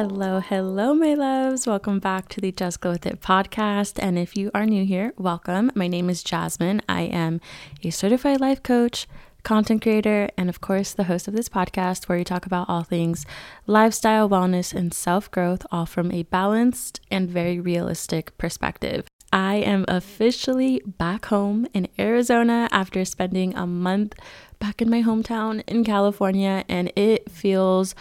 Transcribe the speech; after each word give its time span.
Hello, 0.00 0.38
hello, 0.38 0.94
my 0.94 1.14
loves. 1.14 1.66
Welcome 1.66 1.98
back 1.98 2.28
to 2.28 2.40
the 2.40 2.52
Just 2.52 2.80
Glow 2.80 2.92
With 2.92 3.04
It 3.04 3.20
podcast. 3.20 3.98
And 4.00 4.16
if 4.16 4.36
you 4.36 4.48
are 4.54 4.64
new 4.64 4.84
here, 4.84 5.12
welcome. 5.18 5.72
My 5.74 5.88
name 5.88 6.08
is 6.08 6.22
Jasmine. 6.22 6.82
I 6.88 7.00
am 7.00 7.40
a 7.82 7.90
certified 7.90 8.40
life 8.40 8.62
coach, 8.62 9.08
content 9.42 9.82
creator, 9.82 10.30
and 10.38 10.48
of 10.48 10.60
course, 10.60 10.92
the 10.92 11.02
host 11.10 11.26
of 11.26 11.34
this 11.34 11.48
podcast 11.48 12.08
where 12.08 12.16
we 12.16 12.22
talk 12.22 12.46
about 12.46 12.68
all 12.68 12.84
things 12.84 13.26
lifestyle, 13.66 14.28
wellness, 14.28 14.72
and 14.72 14.94
self 14.94 15.28
growth, 15.32 15.66
all 15.72 15.84
from 15.84 16.12
a 16.12 16.22
balanced 16.22 17.00
and 17.10 17.28
very 17.28 17.58
realistic 17.58 18.38
perspective. 18.38 19.04
I 19.32 19.56
am 19.56 19.84
officially 19.88 20.80
back 20.86 21.24
home 21.24 21.66
in 21.74 21.88
Arizona 21.98 22.68
after 22.70 23.04
spending 23.04 23.52
a 23.56 23.66
month 23.66 24.14
back 24.60 24.80
in 24.80 24.90
my 24.90 25.02
hometown 25.02 25.64
in 25.66 25.82
California, 25.82 26.64
and 26.68 26.92
it 26.94 27.28
feels 27.28 27.96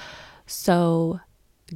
so 0.45 1.21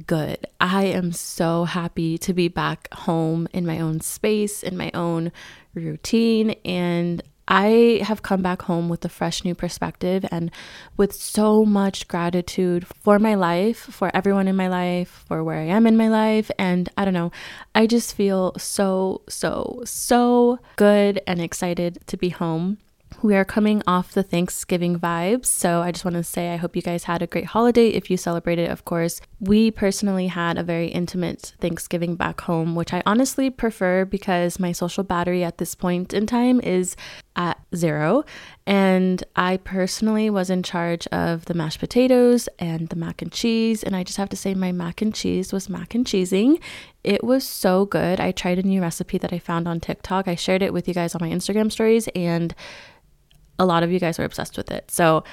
good. 0.06 0.46
I 0.60 0.84
am 0.84 1.12
so 1.12 1.64
happy 1.64 2.18
to 2.18 2.32
be 2.32 2.48
back 2.48 2.92
home 2.92 3.48
in 3.52 3.66
my 3.66 3.80
own 3.80 4.00
space, 4.00 4.62
in 4.62 4.76
my 4.76 4.90
own 4.94 5.32
routine, 5.74 6.50
and 6.64 7.22
I 7.48 8.00
have 8.04 8.22
come 8.22 8.40
back 8.40 8.62
home 8.62 8.88
with 8.88 9.04
a 9.04 9.08
fresh 9.08 9.44
new 9.44 9.54
perspective 9.54 10.24
and 10.30 10.50
with 10.96 11.12
so 11.12 11.64
much 11.64 12.08
gratitude 12.08 12.86
for 12.86 13.18
my 13.18 13.34
life, 13.34 13.78
for 13.78 14.10
everyone 14.14 14.48
in 14.48 14.56
my 14.56 14.68
life, 14.68 15.24
for 15.26 15.42
where 15.42 15.58
I 15.58 15.64
am 15.64 15.86
in 15.86 15.96
my 15.96 16.08
life. 16.08 16.50
And 16.58 16.88
I 16.96 17.04
don't 17.04 17.14
know, 17.14 17.32
I 17.74 17.86
just 17.86 18.14
feel 18.14 18.54
so, 18.58 19.22
so, 19.28 19.82
so 19.84 20.60
good 20.76 21.20
and 21.26 21.40
excited 21.40 21.98
to 22.06 22.16
be 22.16 22.28
home. 22.30 22.78
We 23.20 23.36
are 23.36 23.44
coming 23.44 23.82
off 23.86 24.12
the 24.12 24.22
Thanksgiving 24.22 24.98
vibes, 24.98 25.46
so 25.46 25.80
I 25.80 25.92
just 25.92 26.04
want 26.04 26.16
to 26.16 26.24
say 26.24 26.52
I 26.52 26.56
hope 26.56 26.74
you 26.74 26.82
guys 26.82 27.04
had 27.04 27.22
a 27.22 27.26
great 27.26 27.46
holiday 27.46 27.88
if 27.88 28.10
you 28.10 28.16
celebrated, 28.16 28.70
of 28.70 28.84
course. 28.84 29.20
We 29.40 29.70
personally 29.70 30.28
had 30.28 30.58
a 30.58 30.62
very 30.62 30.88
intimate 30.88 31.54
Thanksgiving 31.60 32.16
back 32.16 32.40
home, 32.40 32.74
which 32.74 32.92
I 32.92 33.02
honestly 33.06 33.50
prefer 33.50 34.04
because 34.04 34.58
my 34.58 34.72
social 34.72 35.04
battery 35.04 35.44
at 35.44 35.58
this 35.58 35.74
point 35.74 36.14
in 36.14 36.26
time 36.26 36.60
is 36.60 36.96
at 37.36 37.58
zero. 37.74 38.24
And 38.66 39.22
I 39.36 39.56
personally 39.56 40.30
was 40.30 40.50
in 40.50 40.62
charge 40.62 41.06
of 41.08 41.44
the 41.46 41.54
mashed 41.54 41.80
potatoes 41.80 42.48
and 42.58 42.88
the 42.88 42.96
mac 42.96 43.22
and 43.22 43.32
cheese. 43.32 43.82
And 43.82 43.96
I 43.96 44.04
just 44.04 44.18
have 44.18 44.28
to 44.30 44.36
say, 44.36 44.54
my 44.54 44.72
mac 44.72 45.02
and 45.02 45.14
cheese 45.14 45.52
was 45.52 45.68
mac 45.68 45.94
and 45.94 46.04
cheesing. 46.04 46.60
It 47.04 47.24
was 47.24 47.44
so 47.44 47.86
good. 47.86 48.20
I 48.20 48.32
tried 48.32 48.58
a 48.58 48.62
new 48.62 48.80
recipe 48.80 49.18
that 49.18 49.32
I 49.32 49.38
found 49.38 49.66
on 49.66 49.80
TikTok. 49.80 50.28
I 50.28 50.34
shared 50.34 50.62
it 50.62 50.72
with 50.72 50.86
you 50.86 50.94
guys 50.94 51.14
on 51.14 51.20
my 51.20 51.30
Instagram 51.30 51.72
stories, 51.72 52.08
and 52.14 52.54
a 53.58 53.66
lot 53.66 53.82
of 53.82 53.90
you 53.92 53.98
guys 53.98 54.18
are 54.18 54.24
obsessed 54.24 54.56
with 54.56 54.70
it. 54.70 54.90
So 54.90 55.24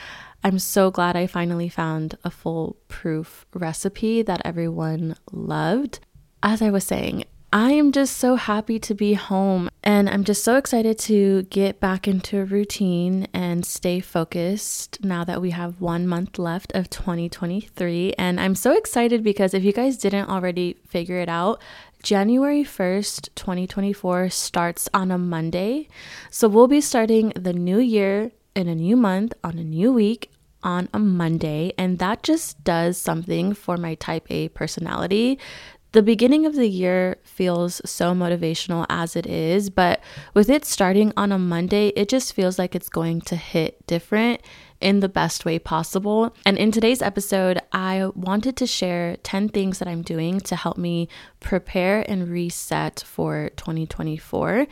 I'm 0.44 0.59
so 0.59 0.89
glad 0.92 1.16
I 1.16 1.28
finally 1.28 1.70
found 1.70 2.17
a 2.23 2.30
foolproof 2.30 3.45
recipe 3.53 4.22
that 4.22 4.42
everyone 4.45 5.16
loved. 5.31 6.00
As 6.42 6.61
I 6.61 6.70
was 6.70 6.86
saying, 6.86 7.26
I 7.52 7.72
am 7.72 7.92
just 7.92 8.17
so 8.17 8.36
happy 8.36 8.78
to 8.80 8.94
be 8.94 9.16
home 9.16 9.70
and 9.84 10.08
I'm 10.08 10.23
just 10.23 10.44
so 10.44 10.56
excited 10.56 11.00
to 11.00 11.44
get 11.44 11.80
back 11.80 12.08
into 12.08 12.39
a 12.39 12.45
routine 12.45 13.28
and 13.34 13.66
stay 13.66 14.00
focused 14.02 15.04
now 15.04 15.23
that 15.23 15.42
we 15.42 15.50
have 15.50 15.81
one 15.81 16.06
month 16.06 16.38
left 16.38 16.72
of 16.76 16.92
2023. 16.92 18.14
And 18.20 18.39
I'm 18.39 18.54
so 18.54 18.78
excited 18.78 19.23
because 19.23 19.56
if 19.56 19.64
you 19.64 19.73
guys 19.73 19.98
didn't 19.98 20.30
already 20.30 20.78
figure 20.86 21.20
it 21.20 21.28
out, 21.30 21.59
January 22.03 22.64
1st, 22.64 23.30
2024 23.36 24.30
starts 24.30 24.89
on 24.94 25.11
a 25.11 25.17
Monday. 25.17 25.88
So 26.30 26.47
we'll 26.47 26.67
be 26.67 26.81
starting 26.81 27.33
the 27.36 27.53
new 27.53 27.80
year 27.80 28.31
in 28.55 28.67
a 28.67 28.75
new 28.75 28.95
month 28.95 29.33
on 29.44 29.58
a 29.58 29.64
new 29.64 29.92
week 29.92 30.31
on 30.64 30.89
a 30.94 31.00
Monday. 31.00 31.73
And 31.77 32.00
that 32.00 32.23
just 32.23 32.64
does 32.64 32.97
something 32.97 33.53
for 33.53 33.77
my 33.77 33.95
type 33.95 34.25
A 34.30 34.50
personality 34.50 35.39
the 35.92 36.03
beginning 36.03 36.45
of 36.45 36.55
the 36.55 36.67
year 36.67 37.17
feels 37.23 37.81
so 37.83 38.14
motivational 38.14 38.86
as 38.89 39.16
it 39.16 39.25
is, 39.25 39.72
but 39.72 40.00
with 40.36 40.47
it 40.50 40.64
starting 40.64 41.11
on 41.17 41.31
a 41.31 41.39
Monday, 41.39 41.88
it 41.95 42.09
just 42.09 42.33
feels 42.33 42.60
like 42.60 42.76
it's 42.76 42.89
going 42.89 43.21
to 43.21 43.36
hit 43.36 43.86
different 43.87 44.42
in 44.82 45.00
the 45.02 45.10
best 45.10 45.45
way 45.45 45.60
possible. 45.60 46.36
And 46.45 46.58
in 46.58 46.72
today's 46.72 47.02
episode, 47.02 47.60
I 47.72 48.10
wanted 48.16 48.56
to 48.58 48.67
share 48.67 49.17
10 49.23 49.50
things 49.50 49.80
that 49.80 49.88
I'm 49.88 50.02
doing 50.02 50.40
to 50.42 50.56
help 50.56 50.78
me 50.78 51.10
prepare 51.40 52.10
and 52.10 52.30
reset 52.30 53.04
for 53.06 53.50
2024. 53.58 54.67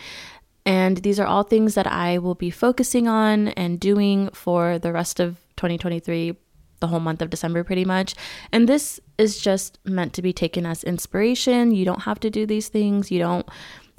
And 0.65 0.97
these 0.97 1.19
are 1.19 1.25
all 1.25 1.43
things 1.43 1.75
that 1.75 1.87
I 1.87 2.17
will 2.17 2.35
be 2.35 2.49
focusing 2.49 3.07
on 3.07 3.49
and 3.49 3.79
doing 3.79 4.29
for 4.31 4.79
the 4.79 4.91
rest 4.91 5.19
of 5.19 5.37
2023 5.57 6.35
the 6.79 6.87
whole 6.87 6.99
month 6.99 7.21
of 7.21 7.29
December 7.29 7.63
pretty 7.63 7.85
much. 7.85 8.15
And 8.51 8.69
this 8.69 8.99
is 9.17 9.39
just 9.39 9.79
meant 9.83 10.13
to 10.13 10.21
be 10.21 10.33
taken 10.33 10.65
as 10.65 10.83
inspiration. 10.83 11.71
You 11.71 11.85
don't 11.85 12.03
have 12.03 12.19
to 12.19 12.29
do 12.29 12.45
these 12.45 12.67
things. 12.67 13.09
You 13.11 13.19
don't 13.19 13.47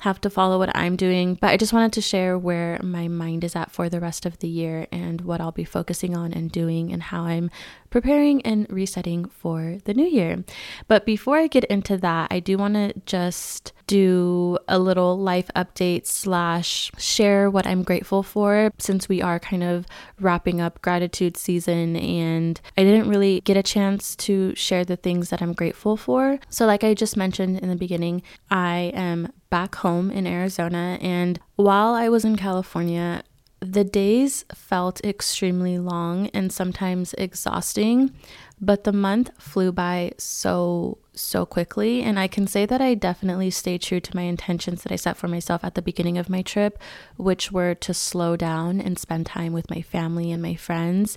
have 0.01 0.21
to 0.21 0.31
follow 0.31 0.59
what 0.59 0.75
I'm 0.77 0.97
doing, 0.97 1.35
but 1.41 1.51
I 1.51 1.57
just 1.57 1.73
wanted 1.73 1.93
to 1.95 2.01
share 2.01 2.39
where 2.39 2.79
my 2.83 3.09
mind 3.09 3.43
is 3.43 3.57
at 3.57 3.71
for 3.71 3.89
the 3.89 4.01
rest 4.01 4.25
of 4.25 4.39
the 4.39 4.49
year 4.49 4.87
and 4.93 5.23
what 5.23 5.41
I'll 5.41 5.53
be 5.53 5.65
focusing 5.65 6.17
on 6.17 6.33
and 6.33 6.53
doing 6.53 6.93
and 6.93 7.03
how 7.03 7.25
I'm 7.25 7.51
preparing 7.91 8.41
and 8.43 8.71
resetting 8.71 9.25
for 9.25 9.79
the 9.85 9.95
new 9.95 10.07
year. 10.07 10.45
But 10.87 11.05
before 11.05 11.39
I 11.39 11.49
get 11.49 11.65
into 11.65 11.97
that, 11.99 12.29
I 12.31 12.39
do 12.39 12.59
want 12.59 12.75
to 12.75 12.93
just 13.07 13.73
do 13.89 14.59
a 14.69 14.79
little 14.79 15.19
life 15.19 15.51
update 15.57 16.07
slash 16.07 16.93
share 16.99 17.51
what 17.51 17.67
I'm 17.67 17.83
grateful 17.83 18.23
for 18.23 18.71
since 18.79 19.09
we 19.09 19.21
are 19.23 19.41
kind 19.41 19.65
of 19.65 19.87
wrapping 20.21 20.61
up 20.61 20.81
gratitude 20.83 21.37
season 21.37 21.97
and 21.97 22.61
I 22.77 22.85
didn't 22.85 23.09
really 23.09 23.41
get 23.41 23.57
a 23.57 23.63
chance 23.63 24.15
to 24.17 24.55
share 24.55 24.85
the 24.85 24.97
things 24.97 25.31
that 25.31 25.43
I'm 25.43 25.55
grateful 25.55 25.97
for. 25.97 26.39
So, 26.51 26.67
like 26.67 26.85
I 26.85 26.95
just 26.95 27.17
mentioned 27.17 27.59
in 27.59 27.69
the 27.71 27.77
beginning, 27.77 28.23
I 28.51 28.93
am 28.95 29.33
back 29.51 29.77
home 29.77 30.11
in 30.11 30.27
Arizona 30.27 30.99
and 31.01 31.41
while 31.57 31.95
I 31.95 32.09
was 32.09 32.25
in 32.25 32.37
California, 32.37 33.23
the 33.61 33.85
days 33.85 34.45
felt 34.55 35.05
extremely 35.05 35.79
long 35.79 36.29
and 36.29 36.53
sometimes 36.53 37.15
exhausting, 37.15 38.15
but 38.61 38.85
the 38.85 38.93
month 38.93 39.31
flew 39.39 39.73
by 39.73 40.13
so, 40.17 40.99
so 41.13 41.45
quickly. 41.45 42.03
And 42.03 42.19
I 42.19 42.29
can 42.29 42.47
say 42.47 42.67
that 42.67 42.81
I 42.81 42.95
definitely 42.95 43.51
stayed 43.51 43.83
true 43.83 43.99
to 43.99 44.17
my 44.17 44.23
intentions 44.23 44.83
that 44.83 44.93
I 44.93 44.97
set 44.97 45.17
for 45.17 45.27
myself 45.27 45.65
at 45.65 45.75
the 45.75 45.83
beginning 45.83 46.19
of 46.19 46.31
my 46.31 46.43
trip, 46.43 46.79
which 47.17 47.51
were 47.51 47.75
to 47.75 47.93
slow 47.93 48.37
down 48.37 48.81
and 48.81 48.99
spend 48.99 49.27
time 49.27 49.53
with 49.53 49.71
my 49.71 49.83
family 49.83 50.31
and 50.31 50.41
my 50.41 50.55
friends. 50.55 51.17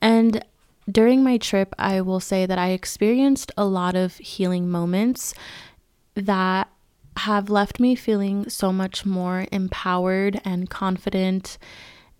And 0.00 0.42
during 0.90 1.22
my 1.22 1.36
trip, 1.36 1.74
I 1.78 2.00
will 2.00 2.20
say 2.20 2.46
that 2.46 2.58
I 2.58 2.70
experienced 2.70 3.52
a 3.56 3.66
lot 3.66 3.94
of 3.94 4.16
healing 4.16 4.70
moments 4.70 5.34
that 6.14 6.68
have 7.16 7.50
left 7.50 7.78
me 7.78 7.94
feeling 7.94 8.48
so 8.48 8.72
much 8.72 9.04
more 9.04 9.46
empowered 9.52 10.40
and 10.44 10.70
confident 10.70 11.58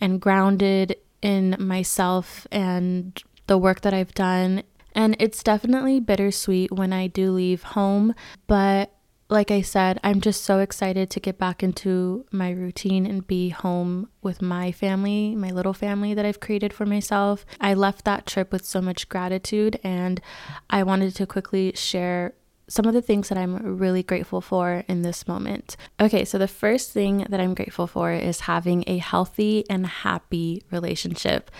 and 0.01 0.21
grounded 0.21 0.97
in 1.23 1.57
myself 1.59 2.47
and 2.51 3.23
the 3.47 3.59
work 3.59 3.81
that 3.83 3.95
I've 3.95 4.15
done. 4.15 4.63
And 4.95 5.17
it's 5.19 5.43
definitely 5.43 6.01
bittersweet 6.01 6.73
when 6.73 6.93
I 6.93 7.07
do 7.07 7.33
leave 7.33 7.63
home, 7.63 8.15
but 8.47 8.93
like 9.33 9.51
I 9.51 9.63
said, 9.63 9.99
I'm 10.05 10.21
just 10.21 10.45
so 10.45 10.59
excited 10.59 11.09
to 11.09 11.21
get 11.21 11.39
back 11.39 11.63
into 11.63 12.27
my 12.31 12.51
routine 12.51 13.07
and 13.07 13.27
be 13.27 13.49
home 13.49 14.11
with 14.21 14.43
my 14.43 14.73
family, 14.73 15.35
my 15.35 15.51
little 15.51 15.73
family 15.73 16.13
that 16.13 16.27
I've 16.27 16.41
created 16.41 16.75
for 16.75 16.85
myself. 16.85 17.47
I 17.59 17.73
left 17.73 18.05
that 18.05 18.27
trip 18.27 18.53
with 18.53 18.67
so 18.67 18.83
much 18.83 19.09
gratitude, 19.09 19.81
and 19.83 20.21
I 20.69 20.83
wanted 20.83 21.17
to 21.17 21.27
quickly 21.27 21.73
share 21.75 22.35
some 22.73 22.87
of 22.87 22.95
the 22.95 23.03
things 23.03 23.29
that 23.29 23.37
I'm 23.37 23.77
really 23.77 24.03
grateful 24.03 24.41
for 24.41 24.83
in 24.89 25.03
this 25.03 25.29
moment. 25.29 25.77
Okay, 26.01 26.25
so 26.25 26.39
the 26.39 26.49
first 26.49 26.91
thing 26.91 27.27
that 27.29 27.39
I'm 27.39 27.53
grateful 27.53 27.87
for 27.87 28.13
is 28.13 28.41
having 28.41 28.83
a 28.87 28.97
healthy 28.97 29.67
and 29.69 29.87
happy 29.87 30.63
relationship. 30.71 31.51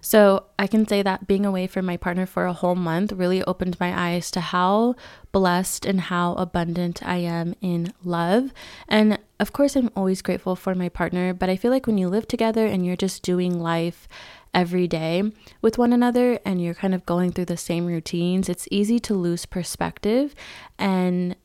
So 0.00 0.44
I 0.60 0.68
can 0.68 0.86
say 0.86 1.02
that 1.02 1.26
being 1.26 1.44
away 1.44 1.66
from 1.66 1.86
my 1.86 1.96
partner 1.96 2.24
for 2.24 2.46
a 2.46 2.52
whole 2.52 2.76
month 2.76 3.10
really 3.10 3.42
opened 3.42 3.80
my 3.80 4.12
eyes 4.12 4.30
to 4.30 4.40
how 4.40 4.94
blessed 5.32 5.84
and 5.84 6.02
how 6.02 6.34
abundant 6.34 7.04
I 7.04 7.16
am 7.16 7.56
in 7.60 7.92
love. 8.04 8.52
And 8.86 9.18
of 9.40 9.52
course, 9.52 9.74
I'm 9.74 9.90
always 9.96 10.22
grateful 10.22 10.54
for 10.54 10.76
my 10.76 10.88
partner, 10.88 11.34
but 11.34 11.50
I 11.50 11.56
feel 11.56 11.72
like 11.72 11.88
when 11.88 11.98
you 11.98 12.08
live 12.08 12.28
together 12.28 12.64
and 12.64 12.86
you're 12.86 12.94
just 12.94 13.24
doing 13.24 13.58
life, 13.58 14.06
every 14.52 14.88
day 14.88 15.22
with 15.62 15.78
one 15.78 15.92
another 15.92 16.38
and 16.44 16.62
you're 16.62 16.74
kind 16.74 16.94
of 16.94 17.06
going 17.06 17.32
through 17.32 17.46
the 17.46 17.56
same 17.56 17.86
routines, 17.86 18.48
it's 18.48 18.68
easy 18.70 18.98
to 19.00 19.14
lose 19.14 19.46
perspective 19.46 20.34
and 20.78 21.36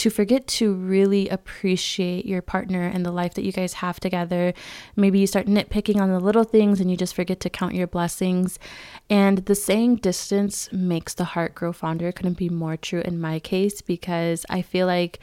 to 0.00 0.08
forget 0.08 0.46
to 0.46 0.72
really 0.72 1.28
appreciate 1.28 2.24
your 2.24 2.40
partner 2.40 2.86
and 2.86 3.04
the 3.04 3.10
life 3.10 3.34
that 3.34 3.44
you 3.44 3.52
guys 3.52 3.74
have 3.74 4.00
together. 4.00 4.54
Maybe 4.96 5.18
you 5.18 5.26
start 5.26 5.44
nitpicking 5.46 6.00
on 6.00 6.10
the 6.10 6.18
little 6.18 6.44
things 6.44 6.80
and 6.80 6.90
you 6.90 6.96
just 6.96 7.14
forget 7.14 7.38
to 7.40 7.50
count 7.50 7.74
your 7.74 7.86
blessings. 7.86 8.58
And 9.10 9.44
the 9.44 9.54
saying 9.54 9.96
distance 9.96 10.72
makes 10.72 11.12
the 11.12 11.24
heart 11.24 11.54
grow 11.54 11.74
fonder 11.74 12.12
couldn't 12.12 12.38
be 12.38 12.48
more 12.48 12.78
true 12.78 13.02
in 13.02 13.20
my 13.20 13.40
case 13.40 13.82
because 13.82 14.46
I 14.48 14.62
feel 14.62 14.86
like 14.86 15.18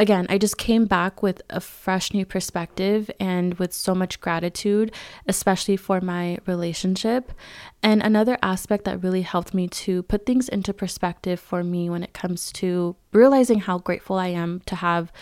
again, 0.00 0.26
I 0.30 0.38
just 0.38 0.56
came 0.56 0.86
back 0.86 1.22
with 1.22 1.42
a 1.50 1.60
fresh 1.60 2.14
new 2.14 2.24
perspective 2.24 3.10
and 3.20 3.54
with 3.54 3.74
so 3.74 3.94
much 3.94 4.18
gratitude, 4.18 4.92
especially 5.28 5.76
for 5.76 6.00
my 6.00 6.38
relationship. 6.46 7.32
And 7.82 8.02
another 8.02 8.38
aspect 8.42 8.84
that 8.86 9.02
really 9.02 9.20
helped 9.20 9.52
me 9.52 9.68
to 9.68 10.02
put 10.04 10.24
things 10.24 10.48
into 10.48 10.72
perspective 10.72 11.38
for 11.38 11.62
me 11.62 11.90
when 11.90 12.02
it 12.02 12.14
comes 12.14 12.50
to 12.52 12.96
realizing 13.12 13.60
how 13.60 13.78
grateful 13.78 14.16
I 14.16 14.28
am 14.28 14.62
to 14.66 14.76
have 14.76 15.12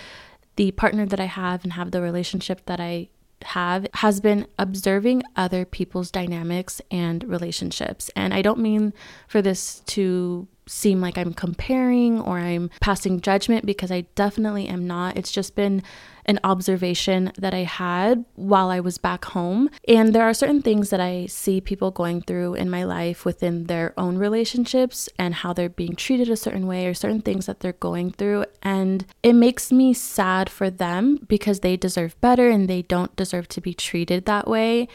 the 0.55 0.71
partner 0.71 1.07
that 1.07 1.21
I 1.21 1.27
have 1.27 1.65
and 1.65 1.73
have 1.73 1.91
the 1.91 2.01
relationship 2.01 2.65
that 2.67 2.79
I 2.79 3.09
have 3.43 3.87
has 3.95 4.21
been 4.21 4.47
observing 4.59 5.25
other 5.35 5.65
people's 5.65 6.13
dynamics 6.13 6.81
and 6.91 7.25
relationships. 7.25 8.11
And 8.15 8.33
I 8.33 8.43
don't 8.43 8.61
mean 8.61 8.93
for 9.27 9.43
this 9.43 9.81
to 9.87 10.47
seem 10.69 11.01
like 11.01 11.19
I'm 11.19 11.33
comparing 11.33 12.21
or 12.21 12.39
I'm 12.39 12.71
passing 12.81 13.21
judgment 13.21 13.67
because 13.67 13.91
I 13.91 14.03
definitely 14.15 14.69
am 14.69 14.87
not. 14.87 15.17
It's 15.17 15.33
just 15.33 15.57
been 15.57 15.83
an 16.29 16.39
observation 16.45 17.33
that 17.39 17.55
I 17.55 17.65
had 17.65 18.25
while 18.35 18.69
I 18.69 18.81
was 18.81 18.99
back 18.99 19.25
home. 19.25 19.71
And 19.89 20.15
there 20.15 20.25
are 20.25 20.35
certain 20.35 20.61
things 20.61 20.91
that 20.91 21.01
I 21.01 21.25
see 21.27 21.61
people 21.61 21.91
going 21.91 22.21
through 22.21 22.55
in 22.55 22.69
my 22.69 22.85
life 22.85 23.25
within 23.25 23.65
their 23.65 23.95
own 23.97 24.19
relationships 24.19 25.09
and 25.19 25.37
how 25.37 25.55
they're 25.55 25.71
being 25.71 25.97
treated 25.97 26.29
a 26.29 26.37
certain 26.37 26.67
way 26.67 26.87
or 26.87 26.93
certain 26.93 27.23
things 27.23 27.47
that 27.47 27.61
they're 27.61 27.73
going 27.73 28.11
through. 28.11 28.45
And 28.63 29.07
it 29.23 29.33
makes 29.33 29.73
me 29.73 29.95
sad 29.95 30.51
for 30.51 30.69
them 30.69 31.25
because 31.27 31.61
they 31.61 31.79
deserve 31.79 32.21
better 32.21 32.51
and 32.51 32.69
they 32.69 32.83
don't 32.83 33.17
deserve 33.17 33.49
to 33.49 33.63
be 33.63 33.73
treated 33.73 34.27
that 34.27 34.47
way. 34.47 34.87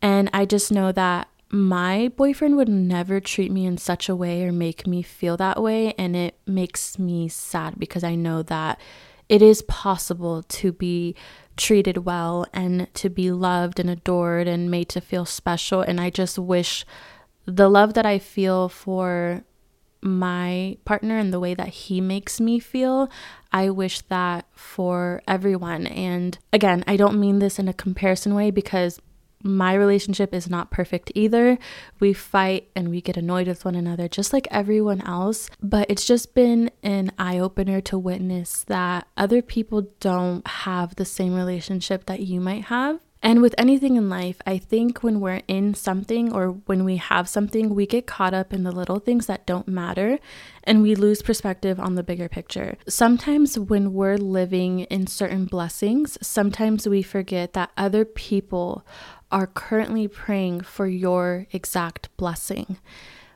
And 0.00 0.30
I 0.32 0.46
just 0.46 0.72
know 0.72 0.90
that 0.92 1.28
my 1.50 2.10
boyfriend 2.16 2.56
would 2.56 2.68
never 2.68 3.20
treat 3.20 3.50
me 3.50 3.64
in 3.64 3.78
such 3.78 4.08
a 4.08 4.16
way 4.16 4.44
or 4.44 4.52
make 4.52 4.86
me 4.86 5.02
feel 5.02 5.36
that 5.38 5.62
way. 5.62 5.94
And 5.96 6.14
it 6.14 6.38
makes 6.46 6.98
me 6.98 7.28
sad 7.28 7.78
because 7.78 8.04
I 8.04 8.14
know 8.14 8.42
that 8.44 8.80
it 9.28 9.42
is 9.42 9.62
possible 9.62 10.42
to 10.42 10.72
be 10.72 11.14
treated 11.56 11.98
well 12.04 12.46
and 12.52 12.92
to 12.94 13.08
be 13.10 13.30
loved 13.30 13.80
and 13.80 13.90
adored 13.90 14.46
and 14.46 14.70
made 14.70 14.88
to 14.90 15.00
feel 15.00 15.24
special. 15.24 15.80
And 15.80 16.00
I 16.00 16.10
just 16.10 16.38
wish 16.38 16.84
the 17.46 17.68
love 17.68 17.94
that 17.94 18.06
I 18.06 18.18
feel 18.18 18.68
for 18.68 19.42
my 20.00 20.76
partner 20.84 21.18
and 21.18 21.32
the 21.32 21.40
way 21.40 21.54
that 21.54 21.68
he 21.68 22.00
makes 22.00 22.40
me 22.40 22.60
feel, 22.60 23.10
I 23.52 23.70
wish 23.70 24.00
that 24.02 24.46
for 24.52 25.22
everyone. 25.26 25.86
And 25.86 26.38
again, 26.52 26.84
I 26.86 26.96
don't 26.96 27.18
mean 27.18 27.38
this 27.38 27.58
in 27.58 27.68
a 27.68 27.72
comparison 27.72 28.34
way 28.34 28.50
because 28.50 29.00
my 29.42 29.74
relationship 29.74 30.34
is 30.34 30.48
not 30.48 30.70
perfect 30.70 31.12
either. 31.14 31.58
We 32.00 32.12
fight 32.12 32.68
and 32.74 32.88
we 32.88 33.00
get 33.00 33.16
annoyed 33.16 33.46
with 33.46 33.64
one 33.64 33.74
another 33.74 34.08
just 34.08 34.32
like 34.32 34.48
everyone 34.50 35.00
else. 35.02 35.50
But 35.62 35.90
it's 35.90 36.04
just 36.04 36.34
been 36.34 36.70
an 36.82 37.12
eye 37.18 37.38
opener 37.38 37.80
to 37.82 37.98
witness 37.98 38.64
that 38.64 39.06
other 39.16 39.42
people 39.42 39.88
don't 40.00 40.46
have 40.46 40.96
the 40.96 41.04
same 41.04 41.34
relationship 41.34 42.06
that 42.06 42.20
you 42.20 42.40
might 42.40 42.64
have. 42.64 43.00
And 43.20 43.42
with 43.42 43.54
anything 43.58 43.96
in 43.96 44.08
life, 44.08 44.40
I 44.46 44.58
think 44.58 45.02
when 45.02 45.18
we're 45.18 45.42
in 45.48 45.74
something 45.74 46.32
or 46.32 46.50
when 46.66 46.84
we 46.84 46.96
have 46.96 47.28
something, 47.28 47.74
we 47.74 47.84
get 47.84 48.06
caught 48.06 48.32
up 48.32 48.52
in 48.52 48.62
the 48.62 48.70
little 48.70 49.00
things 49.00 49.26
that 49.26 49.44
don't 49.44 49.66
matter 49.66 50.20
and 50.62 50.82
we 50.82 50.94
lose 50.94 51.20
perspective 51.20 51.80
on 51.80 51.96
the 51.96 52.04
bigger 52.04 52.28
picture. 52.28 52.76
Sometimes 52.88 53.58
when 53.58 53.92
we're 53.92 54.18
living 54.18 54.80
in 54.80 55.08
certain 55.08 55.46
blessings, 55.46 56.16
sometimes 56.22 56.88
we 56.88 57.02
forget 57.02 57.54
that 57.54 57.72
other 57.76 58.04
people 58.04 58.86
are 59.30 59.46
currently 59.46 60.08
praying 60.08 60.62
for 60.62 60.86
your 60.86 61.46
exact 61.52 62.14
blessing, 62.16 62.78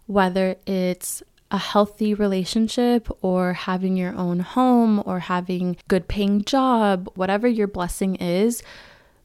whether 0.06 0.56
it's 0.66 1.22
a 1.50 1.58
healthy 1.58 2.14
relationship 2.14 3.08
or 3.20 3.52
having 3.52 3.96
your 3.96 4.14
own 4.14 4.40
home 4.40 5.02
or 5.04 5.20
having 5.20 5.76
good 5.86 6.08
paying 6.08 6.42
job 6.44 7.10
whatever 7.14 7.46
your 7.46 7.68
blessing 7.68 8.16
is 8.16 8.62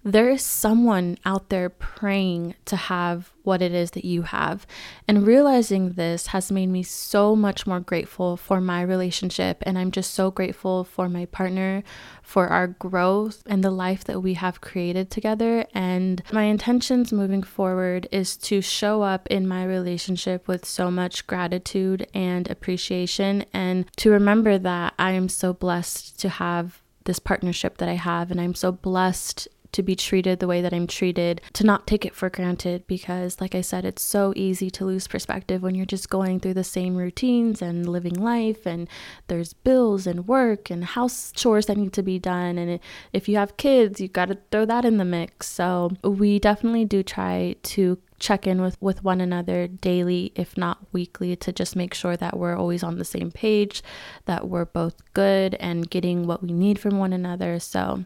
there 0.08 0.30
is 0.30 0.42
someone 0.42 1.18
out 1.26 1.50
there 1.50 1.70
praying 1.70 2.56
to 2.64 2.78
have 2.78 3.34
what 3.44 3.62
it 3.62 3.74
is 3.74 3.92
that 3.92 4.06
you 4.06 4.22
have. 4.22 4.66
And 5.08 5.28
realizing 5.28 5.94
this 5.94 6.28
has 6.28 6.52
made 6.52 6.68
me 6.68 6.84
so 6.84 7.36
much 7.36 7.68
more 7.68 7.80
grateful 7.80 8.38
for 8.38 8.62
my 8.62 8.82
relationship. 8.82 9.58
And 9.64 9.78
I'm 9.78 9.92
just 9.92 10.14
so 10.14 10.32
grateful 10.32 10.86
for 10.86 11.10
my 11.10 11.26
partner, 11.26 11.84
for 12.22 12.48
our 12.48 12.68
growth, 12.68 13.44
and 13.46 13.64
the 13.64 13.72
life 13.72 14.06
that 14.06 14.22
we 14.22 14.36
have 14.36 14.62
created 14.62 15.12
together. 15.12 15.66
And 15.74 16.24
my 16.32 16.44
intentions 16.44 17.12
moving 17.12 17.44
forward 17.44 18.08
is 18.12 18.38
to 18.38 18.62
show 18.62 19.02
up 19.02 19.28
in 19.28 19.48
my 19.48 19.66
relationship 19.66 20.48
with 20.48 20.66
so 20.66 20.90
much 20.90 21.28
gratitude 21.28 22.08
and 22.14 22.50
appreciation, 22.50 23.46
and 23.54 23.86
to 23.98 24.10
remember 24.10 24.58
that 24.58 24.94
I 24.98 25.12
am 25.12 25.28
so 25.30 25.54
blessed 25.54 26.20
to 26.22 26.30
have 26.30 26.82
this 27.06 27.20
partnership 27.20 27.78
that 27.78 27.88
I 27.88 27.94
have, 27.94 28.32
and 28.32 28.42
I'm 28.42 28.54
so 28.54 28.70
blessed 28.70 29.48
to 29.78 29.84
be 29.84 29.96
treated 29.96 30.40
the 30.40 30.48
way 30.48 30.60
that 30.60 30.74
I'm 30.74 30.88
treated, 30.88 31.40
to 31.54 31.64
not 31.64 31.86
take 31.86 32.04
it 32.04 32.16
for 32.16 32.32
granted 32.32 32.88
because, 32.88 33.40
like 33.40 33.54
I 33.54 33.62
said, 33.62 33.86
it's 33.86 34.02
so 34.02 34.34
easy 34.36 34.72
to 34.72 34.86
lose 34.86 35.08
perspective 35.08 35.62
when 35.62 35.76
you're 35.76 35.86
just 35.86 36.10
going 36.10 36.40
through 36.40 36.56
the 36.56 36.64
same 36.64 36.98
routines 36.98 37.62
and 37.62 37.88
living 37.88 38.16
life, 38.16 38.66
and 38.66 38.90
there's 39.28 39.54
bills 39.54 40.08
and 40.08 40.28
work 40.28 40.72
and 40.72 40.84
house 40.84 41.32
chores 41.32 41.68
that 41.68 41.78
need 41.78 41.94
to 41.94 42.02
be 42.02 42.18
done. 42.18 42.58
And 42.58 42.80
if 43.14 43.30
you 43.30 43.38
have 43.38 43.58
kids, 43.58 44.02
you 44.02 44.08
got 44.08 44.30
to 44.30 44.40
throw 44.52 44.66
that 44.66 44.84
in 44.84 44.98
the 44.98 45.06
mix. 45.06 45.48
So, 45.48 45.92
we 46.04 46.40
definitely 46.40 46.86
do 46.86 47.04
try 47.04 47.56
to 47.62 48.00
check 48.20 48.48
in 48.48 48.60
with 48.60 48.82
with 48.82 49.04
one 49.04 49.22
another 49.22 49.68
daily 49.68 50.32
if 50.34 50.58
not 50.58 50.80
weekly 50.92 51.36
to 51.36 51.52
just 51.52 51.76
make 51.76 51.94
sure 51.94 52.18
that 52.18 52.36
we're 52.36 52.56
always 52.56 52.82
on 52.82 52.98
the 52.98 53.06
same 53.06 53.30
page 53.30 53.84
that 54.26 54.48
we're 54.48 54.66
both 54.66 54.96
good 55.14 55.54
and 55.60 55.88
getting 55.92 56.26
what 56.26 56.42
we 56.42 56.52
need 56.52 56.80
from 56.80 56.98
one 56.98 57.14
another 57.14 57.60
so 57.60 58.04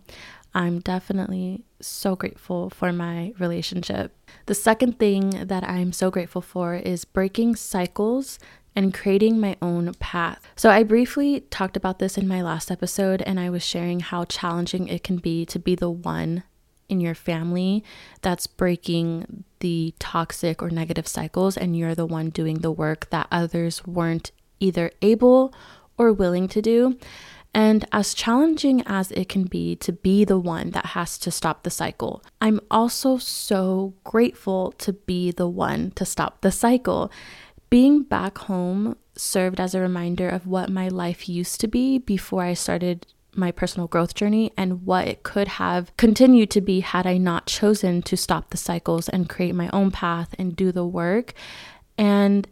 I'm 0.53 0.79
definitely 0.79 1.63
so 1.79 2.15
grateful 2.15 2.69
for 2.69 2.91
my 2.91 3.33
relationship. 3.39 4.15
The 4.47 4.55
second 4.55 4.99
thing 4.99 5.47
that 5.47 5.63
I'm 5.63 5.93
so 5.93 6.11
grateful 6.11 6.41
for 6.41 6.75
is 6.75 7.05
breaking 7.05 7.55
cycles 7.55 8.37
and 8.75 8.93
creating 8.93 9.39
my 9.39 9.57
own 9.61 9.93
path. 9.95 10.47
So, 10.55 10.69
I 10.69 10.83
briefly 10.83 11.41
talked 11.49 11.75
about 11.75 11.99
this 11.99 12.17
in 12.17 12.27
my 12.27 12.41
last 12.41 12.71
episode, 12.71 13.21
and 13.21 13.39
I 13.39 13.49
was 13.49 13.63
sharing 13.63 13.99
how 13.99 14.25
challenging 14.25 14.87
it 14.87 15.03
can 15.03 15.17
be 15.17 15.45
to 15.47 15.59
be 15.59 15.75
the 15.75 15.89
one 15.89 16.43
in 16.87 16.99
your 16.99 17.15
family 17.15 17.83
that's 18.21 18.47
breaking 18.47 19.45
the 19.59 19.93
toxic 19.99 20.61
or 20.61 20.69
negative 20.69 21.07
cycles, 21.07 21.57
and 21.57 21.77
you're 21.77 21.95
the 21.95 22.05
one 22.05 22.29
doing 22.29 22.59
the 22.59 22.71
work 22.71 23.09
that 23.09 23.27
others 23.31 23.85
weren't 23.85 24.31
either 24.59 24.91
able 25.01 25.53
or 25.97 26.13
willing 26.13 26.47
to 26.49 26.61
do. 26.61 26.97
And 27.53 27.85
as 27.91 28.13
challenging 28.13 28.81
as 28.85 29.11
it 29.11 29.27
can 29.27 29.43
be 29.43 29.75
to 29.77 29.91
be 29.91 30.23
the 30.23 30.39
one 30.39 30.71
that 30.71 30.87
has 30.87 31.17
to 31.19 31.31
stop 31.31 31.63
the 31.63 31.69
cycle, 31.69 32.23
I'm 32.39 32.61
also 32.71 33.17
so 33.17 33.93
grateful 34.03 34.71
to 34.73 34.93
be 34.93 35.31
the 35.31 35.49
one 35.49 35.91
to 35.91 36.05
stop 36.05 36.41
the 36.41 36.51
cycle. 36.51 37.11
Being 37.69 38.03
back 38.03 38.37
home 38.37 38.95
served 39.17 39.59
as 39.59 39.75
a 39.75 39.81
reminder 39.81 40.29
of 40.29 40.47
what 40.47 40.69
my 40.69 40.87
life 40.87 41.27
used 41.27 41.59
to 41.61 41.67
be 41.67 41.97
before 41.97 42.43
I 42.43 42.53
started 42.53 43.05
my 43.35 43.51
personal 43.51 43.87
growth 43.87 44.13
journey 44.13 44.51
and 44.57 44.85
what 44.85 45.07
it 45.07 45.23
could 45.23 45.47
have 45.47 45.95
continued 45.97 46.49
to 46.51 46.61
be 46.61 46.81
had 46.81 47.07
I 47.07 47.17
not 47.17 47.47
chosen 47.47 48.01
to 48.03 48.17
stop 48.17 48.49
the 48.49 48.57
cycles 48.57 49.07
and 49.07 49.29
create 49.29 49.55
my 49.55 49.69
own 49.71 49.91
path 49.91 50.35
and 50.37 50.55
do 50.55 50.71
the 50.71 50.85
work. 50.85 51.33
And 51.97 52.47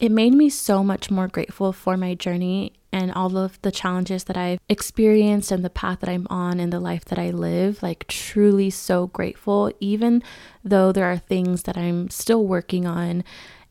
it 0.00 0.10
made 0.10 0.34
me 0.34 0.48
so 0.48 0.82
much 0.82 1.10
more 1.10 1.28
grateful 1.28 1.72
for 1.72 1.96
my 1.96 2.14
journey 2.14 2.72
and 2.92 3.12
all 3.12 3.36
of 3.36 3.60
the 3.62 3.70
challenges 3.70 4.24
that 4.24 4.36
I've 4.36 4.58
experienced 4.68 5.52
and 5.52 5.64
the 5.64 5.70
path 5.70 6.00
that 6.00 6.08
I'm 6.08 6.26
on 6.28 6.58
and 6.58 6.72
the 6.72 6.80
life 6.80 7.04
that 7.04 7.18
I 7.18 7.30
live. 7.30 7.82
Like, 7.82 8.06
truly 8.08 8.70
so 8.70 9.06
grateful, 9.08 9.70
even 9.78 10.22
though 10.64 10.90
there 10.90 11.04
are 11.04 11.18
things 11.18 11.64
that 11.64 11.76
I'm 11.76 12.10
still 12.10 12.44
working 12.44 12.86
on 12.86 13.22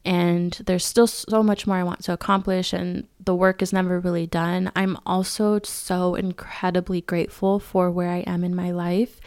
and 0.05 0.53
there's 0.65 0.85
still 0.85 1.07
so 1.07 1.43
much 1.43 1.67
more 1.67 1.75
I 1.75 1.83
want 1.83 2.03
to 2.05 2.13
accomplish, 2.13 2.71
and 2.71 3.05
the 3.19 3.35
work 3.35 3.61
is 3.61 3.73
never 3.73 3.99
really 3.99 4.25
done. 4.25 4.71
I'm 4.73 4.97
also 5.05 5.59
so 5.63 6.15
incredibly 6.15 7.01
grateful 7.01 7.59
for 7.59 7.91
where 7.91 8.09
I 8.09 8.19
am 8.19 8.45
in 8.45 8.55
my 8.55 8.71
life 8.71 9.19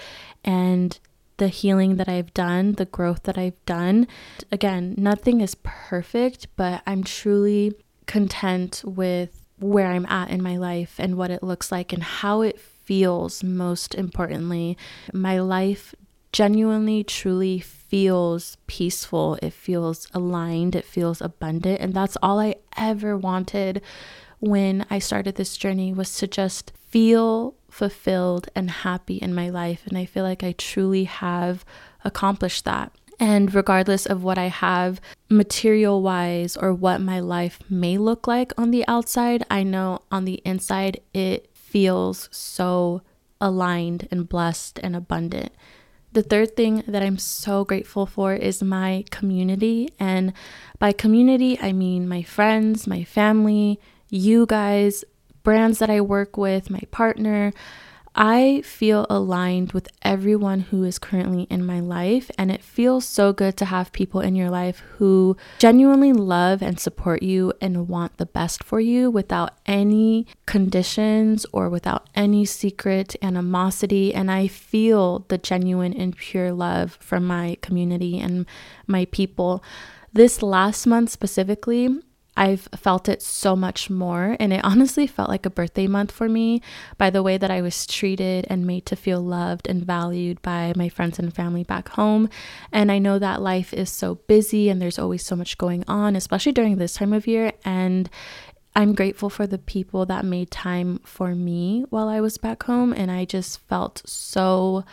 and 0.44 0.98
the 1.36 1.48
healing 1.48 1.96
that 1.96 2.08
I've 2.08 2.32
done, 2.34 2.72
the 2.72 2.84
growth 2.84 3.24
that 3.24 3.38
I've 3.38 3.64
done. 3.64 4.06
Again, 4.50 4.94
nothing 4.96 5.40
is 5.40 5.56
perfect, 5.62 6.48
but 6.56 6.82
I'm 6.86 7.04
truly 7.04 7.74
content 8.06 8.82
with 8.84 9.44
where 9.58 9.88
I'm 9.88 10.06
at 10.06 10.30
in 10.30 10.42
my 10.42 10.56
life 10.56 10.96
and 10.98 11.16
what 11.16 11.30
it 11.30 11.42
looks 11.42 11.70
like 11.70 11.92
and 11.92 12.02
how 12.02 12.42
it 12.42 12.60
feels, 12.60 13.42
most 13.44 13.94
importantly. 13.94 14.76
My 15.12 15.38
life 15.38 15.94
genuinely, 16.32 17.04
truly 17.04 17.60
feels 17.60 18.56
peaceful. 18.66 19.38
It 19.42 19.52
feels 19.52 20.08
aligned. 20.14 20.74
It 20.74 20.84
feels 20.84 21.20
abundant. 21.20 21.80
And 21.80 21.94
that's 21.94 22.16
all 22.22 22.40
I 22.40 22.56
ever 22.76 23.16
wanted 23.16 23.82
when 24.42 24.84
I 24.90 24.98
started 24.98 25.36
this 25.36 25.56
journey 25.56 25.94
was 25.94 26.16
to 26.18 26.26
just 26.26 26.72
feel 26.88 27.54
fulfilled 27.70 28.48
and 28.56 28.68
happy 28.68 29.18
in 29.18 29.32
my 29.32 29.48
life. 29.48 29.86
And 29.86 29.96
I 29.96 30.04
feel 30.04 30.24
like 30.24 30.42
I 30.42 30.50
truly 30.58 31.04
have 31.04 31.64
accomplished 32.04 32.64
that. 32.64 32.92
And 33.20 33.54
regardless 33.54 34.04
of 34.04 34.24
what 34.24 34.38
I 34.38 34.48
have 34.48 35.00
material 35.30 36.02
wise 36.02 36.56
or 36.56 36.74
what 36.74 37.00
my 37.00 37.20
life 37.20 37.60
may 37.70 37.96
look 37.98 38.26
like 38.26 38.52
on 38.58 38.72
the 38.72 38.84
outside, 38.88 39.44
I 39.48 39.62
know 39.62 40.00
on 40.10 40.24
the 40.24 40.42
inside 40.44 41.00
it 41.14 41.48
feels 41.54 42.28
so 42.32 43.02
aligned 43.40 44.08
and 44.10 44.28
blessed 44.28 44.80
and 44.82 44.96
abundant. 44.96 45.52
The 46.14 46.22
third 46.24 46.56
thing 46.56 46.82
that 46.88 47.02
I'm 47.02 47.16
so 47.16 47.64
grateful 47.64 48.06
for 48.06 48.34
is 48.34 48.60
my 48.60 49.04
community. 49.12 49.88
And 50.00 50.32
by 50.80 50.90
community, 50.90 51.60
I 51.62 51.72
mean 51.72 52.08
my 52.08 52.24
friends, 52.24 52.88
my 52.88 53.04
family, 53.04 53.78
you 54.12 54.44
guys, 54.46 55.04
brands 55.42 55.78
that 55.78 55.90
I 55.90 56.02
work 56.02 56.36
with, 56.36 56.70
my 56.70 56.82
partner, 56.90 57.52
I 58.14 58.60
feel 58.62 59.06
aligned 59.08 59.72
with 59.72 59.88
everyone 60.02 60.60
who 60.60 60.84
is 60.84 60.98
currently 60.98 61.44
in 61.44 61.64
my 61.64 61.80
life, 61.80 62.30
and 62.36 62.50
it 62.50 62.62
feels 62.62 63.06
so 63.06 63.32
good 63.32 63.56
to 63.56 63.64
have 63.64 63.90
people 63.92 64.20
in 64.20 64.34
your 64.34 64.50
life 64.50 64.82
who 64.98 65.38
genuinely 65.58 66.12
love 66.12 66.60
and 66.60 66.78
support 66.78 67.22
you 67.22 67.54
and 67.62 67.88
want 67.88 68.18
the 68.18 68.26
best 68.26 68.62
for 68.62 68.80
you 68.80 69.10
without 69.10 69.52
any 69.64 70.26
conditions 70.44 71.46
or 71.54 71.70
without 71.70 72.06
any 72.14 72.44
secret 72.44 73.16
animosity. 73.22 74.14
And 74.14 74.30
I 74.30 74.46
feel 74.46 75.20
the 75.28 75.38
genuine 75.38 75.94
and 75.94 76.14
pure 76.14 76.52
love 76.52 76.98
from 77.00 77.26
my 77.26 77.56
community 77.62 78.20
and 78.20 78.44
my 78.86 79.06
people. 79.06 79.64
This 80.12 80.42
last 80.42 80.86
month 80.86 81.08
specifically, 81.08 81.88
I've 82.36 82.68
felt 82.76 83.08
it 83.08 83.22
so 83.22 83.54
much 83.54 83.90
more. 83.90 84.36
And 84.40 84.52
it 84.52 84.64
honestly 84.64 85.06
felt 85.06 85.28
like 85.28 85.46
a 85.46 85.50
birthday 85.50 85.86
month 85.86 86.10
for 86.10 86.28
me 86.28 86.62
by 86.98 87.10
the 87.10 87.22
way 87.22 87.36
that 87.38 87.50
I 87.50 87.60
was 87.60 87.86
treated 87.86 88.46
and 88.48 88.66
made 88.66 88.86
to 88.86 88.96
feel 88.96 89.20
loved 89.20 89.68
and 89.68 89.84
valued 89.84 90.40
by 90.42 90.72
my 90.76 90.88
friends 90.88 91.18
and 91.18 91.34
family 91.34 91.64
back 91.64 91.90
home. 91.90 92.28
And 92.72 92.90
I 92.90 92.98
know 92.98 93.18
that 93.18 93.42
life 93.42 93.72
is 93.74 93.90
so 93.90 94.16
busy 94.26 94.68
and 94.68 94.80
there's 94.80 94.98
always 94.98 95.24
so 95.24 95.36
much 95.36 95.58
going 95.58 95.84
on, 95.86 96.16
especially 96.16 96.52
during 96.52 96.76
this 96.76 96.94
time 96.94 97.12
of 97.12 97.26
year. 97.26 97.52
And 97.64 98.08
I'm 98.74 98.94
grateful 98.94 99.28
for 99.28 99.46
the 99.46 99.58
people 99.58 100.06
that 100.06 100.24
made 100.24 100.50
time 100.50 101.00
for 101.04 101.34
me 101.34 101.84
while 101.90 102.08
I 102.08 102.20
was 102.20 102.38
back 102.38 102.62
home. 102.62 102.94
And 102.94 103.10
I 103.10 103.26
just 103.26 103.60
felt 103.68 104.00
so 104.06 104.84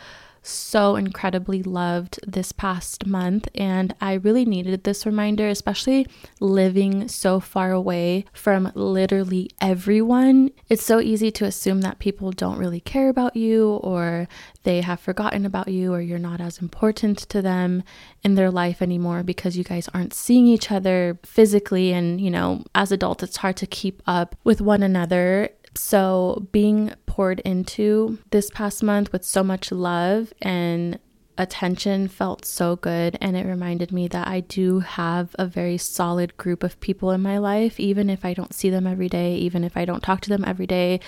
so 0.42 0.96
incredibly 0.96 1.62
loved 1.62 2.18
this 2.26 2.52
past 2.52 3.06
month, 3.06 3.48
and 3.54 3.94
I 4.00 4.14
really 4.14 4.44
needed 4.44 4.84
this 4.84 5.04
reminder, 5.04 5.48
especially 5.48 6.06
living 6.40 7.08
so 7.08 7.40
far 7.40 7.72
away 7.72 8.24
from 8.32 8.72
literally 8.74 9.50
everyone. 9.60 10.50
It's 10.68 10.84
so 10.84 11.00
easy 11.00 11.30
to 11.32 11.44
assume 11.44 11.82
that 11.82 11.98
people 11.98 12.30
don't 12.32 12.58
really 12.58 12.80
care 12.80 13.08
about 13.08 13.36
you, 13.36 13.74
or 13.82 14.28
they 14.62 14.80
have 14.80 15.00
forgotten 15.00 15.44
about 15.44 15.68
you, 15.68 15.92
or 15.92 16.00
you're 16.00 16.18
not 16.18 16.40
as 16.40 16.58
important 16.58 17.18
to 17.18 17.42
them 17.42 17.82
in 18.22 18.34
their 18.34 18.50
life 18.50 18.82
anymore 18.82 19.22
because 19.22 19.56
you 19.56 19.64
guys 19.64 19.88
aren't 19.94 20.14
seeing 20.14 20.46
each 20.46 20.70
other 20.70 21.18
physically. 21.24 21.92
And, 21.92 22.20
you 22.20 22.30
know, 22.30 22.64
as 22.74 22.92
adults, 22.92 23.22
it's 23.22 23.38
hard 23.38 23.56
to 23.58 23.66
keep 23.66 24.02
up 24.06 24.36
with 24.44 24.60
one 24.60 24.82
another 24.82 25.50
so, 25.74 26.46
being 26.50 26.92
poured 27.06 27.40
into 27.40 28.18
this 28.30 28.50
past 28.50 28.82
month 28.82 29.12
with 29.12 29.24
so 29.24 29.44
much 29.44 29.70
love 29.70 30.32
and 30.42 30.98
attention 31.38 32.08
felt 32.08 32.44
so 32.44 32.76
good. 32.76 33.16
And 33.20 33.36
it 33.36 33.46
reminded 33.46 33.92
me 33.92 34.08
that 34.08 34.28
I 34.28 34.40
do 34.40 34.80
have 34.80 35.34
a 35.38 35.46
very 35.46 35.78
solid 35.78 36.36
group 36.36 36.62
of 36.62 36.80
people 36.80 37.10
in 37.12 37.22
my 37.22 37.38
life, 37.38 37.78
even 37.78 38.10
if 38.10 38.24
I 38.24 38.34
don't 38.34 38.52
see 38.52 38.68
them 38.68 38.86
every 38.86 39.08
day, 39.08 39.36
even 39.36 39.64
if 39.64 39.76
I 39.76 39.84
don't 39.84 40.02
talk 40.02 40.20
to 40.22 40.28
them 40.28 40.44
every 40.44 40.66
day. 40.66 41.00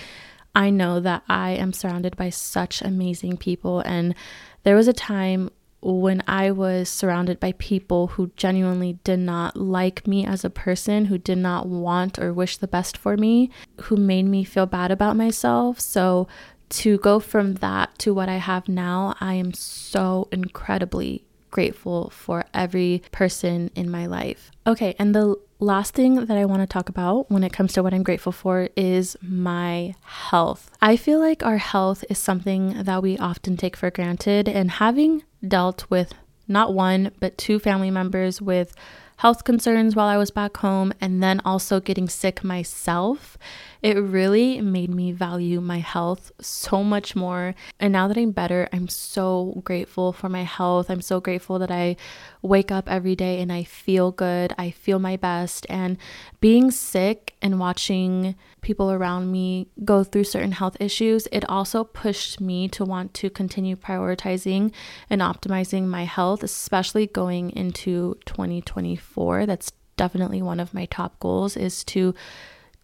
I 0.55 0.71
know 0.71 1.01
that 1.01 1.23
I 1.29 1.51
am 1.51 1.73
surrounded 1.73 2.17
by 2.17 2.31
such 2.31 2.83
amazing 2.83 3.39
people. 3.39 3.81
And 3.81 4.15
there 4.63 4.77
was 4.77 4.89
a 4.89 4.93
time 4.93 5.51
when 5.83 6.23
I 6.29 6.53
was 6.53 6.89
surrounded 6.89 7.41
by 7.41 7.53
people 7.53 8.09
who 8.09 8.31
genuinely 8.37 8.99
did 9.05 9.19
not 9.19 9.57
like 9.57 10.07
me 10.07 10.25
as 10.25 10.45
a 10.45 10.51
person, 10.51 11.07
who 11.07 11.19
did 11.19 11.39
not 11.39 11.67
want 11.67 12.19
or 12.19 12.33
wish 12.33 12.57
the 12.57 12.69
best 12.69 12.97
for 12.97 13.17
me, 13.17 13.51
who 13.83 13.97
made 13.97 14.27
me 14.27 14.45
feel 14.45 14.67
bad 14.67 14.91
about 14.91 15.17
myself. 15.17 15.81
So, 15.81 16.29
to 16.71 16.97
go 16.99 17.21
from 17.21 17.55
that 17.55 17.99
to 17.99 18.15
what 18.15 18.31
I 18.31 18.37
have 18.37 18.69
now, 18.69 19.15
I 19.21 19.35
am 19.35 19.53
so 19.53 20.29
incredibly 20.33 21.27
grateful 21.51 22.11
for 22.11 22.45
every 22.55 23.03
person 23.13 23.71
in 23.75 23.91
my 23.91 24.07
life. 24.07 24.51
Okay, 24.67 24.95
and 24.99 25.15
the 25.15 25.37
last 25.63 25.95
thing 25.95 26.27
that 26.27 26.37
I 26.37 26.45
want 26.45 26.63
to 26.63 26.67
talk 26.67 26.89
about 26.89 27.31
when 27.31 27.45
it 27.45 27.53
comes 27.53 27.73
to 27.75 27.83
what 27.83 27.95
I'm 27.95 28.03
grateful 28.03 28.33
for 28.33 28.69
is 28.77 29.17
my 29.23 29.95
health. 30.03 30.71
I 30.81 30.97
feel 30.97 31.21
like 31.21 31.45
our 31.45 31.59
health 31.59 32.05
is 32.11 32.19
something 32.19 32.83
that 32.83 33.03
we 33.03 33.17
often 33.19 33.57
take 33.57 33.77
for 33.77 33.91
granted, 33.91 34.49
and 34.49 34.73
having 34.73 35.23
dealt 35.47 35.89
with 35.89 36.15
not 36.49 36.75
one, 36.75 37.13
but 37.21 37.39
two 37.39 37.59
family 37.59 37.91
members 37.91 38.43
with 38.43 38.75
health 39.19 39.45
concerns 39.45 39.95
while 39.95 40.09
I 40.09 40.17
was 40.17 40.33
back 40.33 40.57
home, 40.57 40.93
and 41.01 41.23
then 41.23 41.41
also 41.45 41.79
getting 41.81 42.09
sick 42.09 42.43
myself, 42.43 43.39
it 43.83 43.97
really 43.99 44.61
made 44.61 44.91
me 44.91 45.11
value 45.11 45.61
my 45.61 45.79
health 45.79 46.31
so 46.41 46.85
much 46.85 47.17
more. 47.17 47.55
And 47.81 47.93
now 47.93 48.07
that 48.07 48.17
I'm 48.17 48.31
better, 48.31 48.69
I'm 48.73 48.87
so 48.87 49.61
grateful 49.65 50.13
for 50.13 50.29
my 50.29 50.45
health. 50.45 50.89
I'm 50.89 51.03
so 51.03 51.21
grateful 51.21 51.59
that 51.59 51.71
I 51.71 51.97
wake 52.43 52.71
up 52.71 52.89
every 52.89 53.17
day 53.17 53.41
and 53.41 53.53
I 53.53 53.65
feel 53.65 54.13
good. 54.13 54.55
I 54.57 54.71
feel 54.71 55.01
my 55.01 55.17
best. 55.17 55.67
And 55.69 55.99
being 56.41 56.71
sick 56.71 57.35
and 57.43 57.59
watching 57.59 58.37
people 58.61 58.93
around 58.93 59.33
me 59.33 59.67
go 59.85 60.05
through 60.05 60.25
certain 60.25 60.53
health 60.53 60.77
issues, 60.79 61.27
it 61.33 61.49
also 61.49 61.83
pushed 61.83 62.41
me 62.41 62.69
to 62.69 62.85
want 62.85 63.15
to 63.15 63.31
continue 63.31 63.75
prioritizing 63.75 64.73
and 65.11 65.21
optimizing 65.21 65.87
my 65.87 66.05
health, 66.05 66.45
especially 66.45 67.09
going 67.09 67.51
into 67.51 68.17
2024. 68.27 69.45
That's 69.45 69.73
definitely 69.97 70.41
one 70.41 70.61
of 70.61 70.73
my 70.73 70.87
top 70.87 71.19
goals 71.19 71.57
is 71.57 71.83
to 71.85 72.15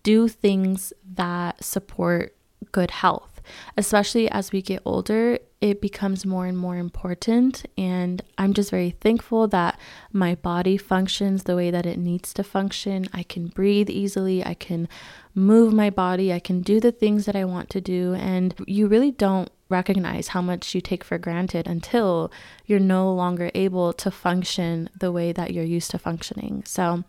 do 0.02 0.28
things 0.28 0.92
that 1.14 1.62
support 1.62 2.34
good 2.72 2.90
health 2.90 3.38
especially 3.76 4.30
as 4.30 4.52
we 4.52 4.62
get 4.62 4.82
older, 4.84 5.38
it 5.60 5.80
becomes 5.80 6.24
more 6.24 6.46
and 6.46 6.56
more 6.56 6.76
important. 6.76 7.66
And 7.76 8.22
I'm 8.36 8.52
just 8.52 8.70
very 8.70 8.90
thankful 8.90 9.48
that 9.48 9.78
my 10.12 10.34
body 10.36 10.76
functions 10.76 11.44
the 11.44 11.56
way 11.56 11.70
that 11.70 11.86
it 11.86 11.98
needs 11.98 12.32
to 12.34 12.44
function. 12.44 13.06
I 13.12 13.22
can 13.22 13.48
breathe 13.48 13.90
easily, 13.90 14.44
I 14.44 14.54
can 14.54 14.88
move 15.34 15.72
my 15.72 15.90
body, 15.90 16.32
I 16.32 16.38
can 16.38 16.62
do 16.62 16.80
the 16.80 16.92
things 16.92 17.26
that 17.26 17.36
I 17.36 17.44
want 17.44 17.70
to 17.70 17.80
do. 17.80 18.14
And 18.14 18.54
you 18.66 18.86
really 18.86 19.10
don't 19.10 19.50
recognize 19.68 20.28
how 20.28 20.40
much 20.40 20.74
you 20.74 20.80
take 20.80 21.04
for 21.04 21.18
granted 21.18 21.66
until 21.66 22.32
you're 22.64 22.80
no 22.80 23.12
longer 23.12 23.50
able 23.54 23.92
to 23.92 24.10
function 24.10 24.88
the 24.98 25.12
way 25.12 25.32
that 25.32 25.52
you're 25.52 25.64
used 25.64 25.90
to 25.90 25.98
functioning. 25.98 26.62
So, 26.64 27.04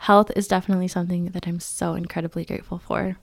health 0.00 0.30
is 0.34 0.48
definitely 0.48 0.88
something 0.88 1.26
that 1.26 1.46
I'm 1.46 1.60
so 1.60 1.94
incredibly 1.94 2.44
grateful 2.44 2.78
for. 2.78 3.18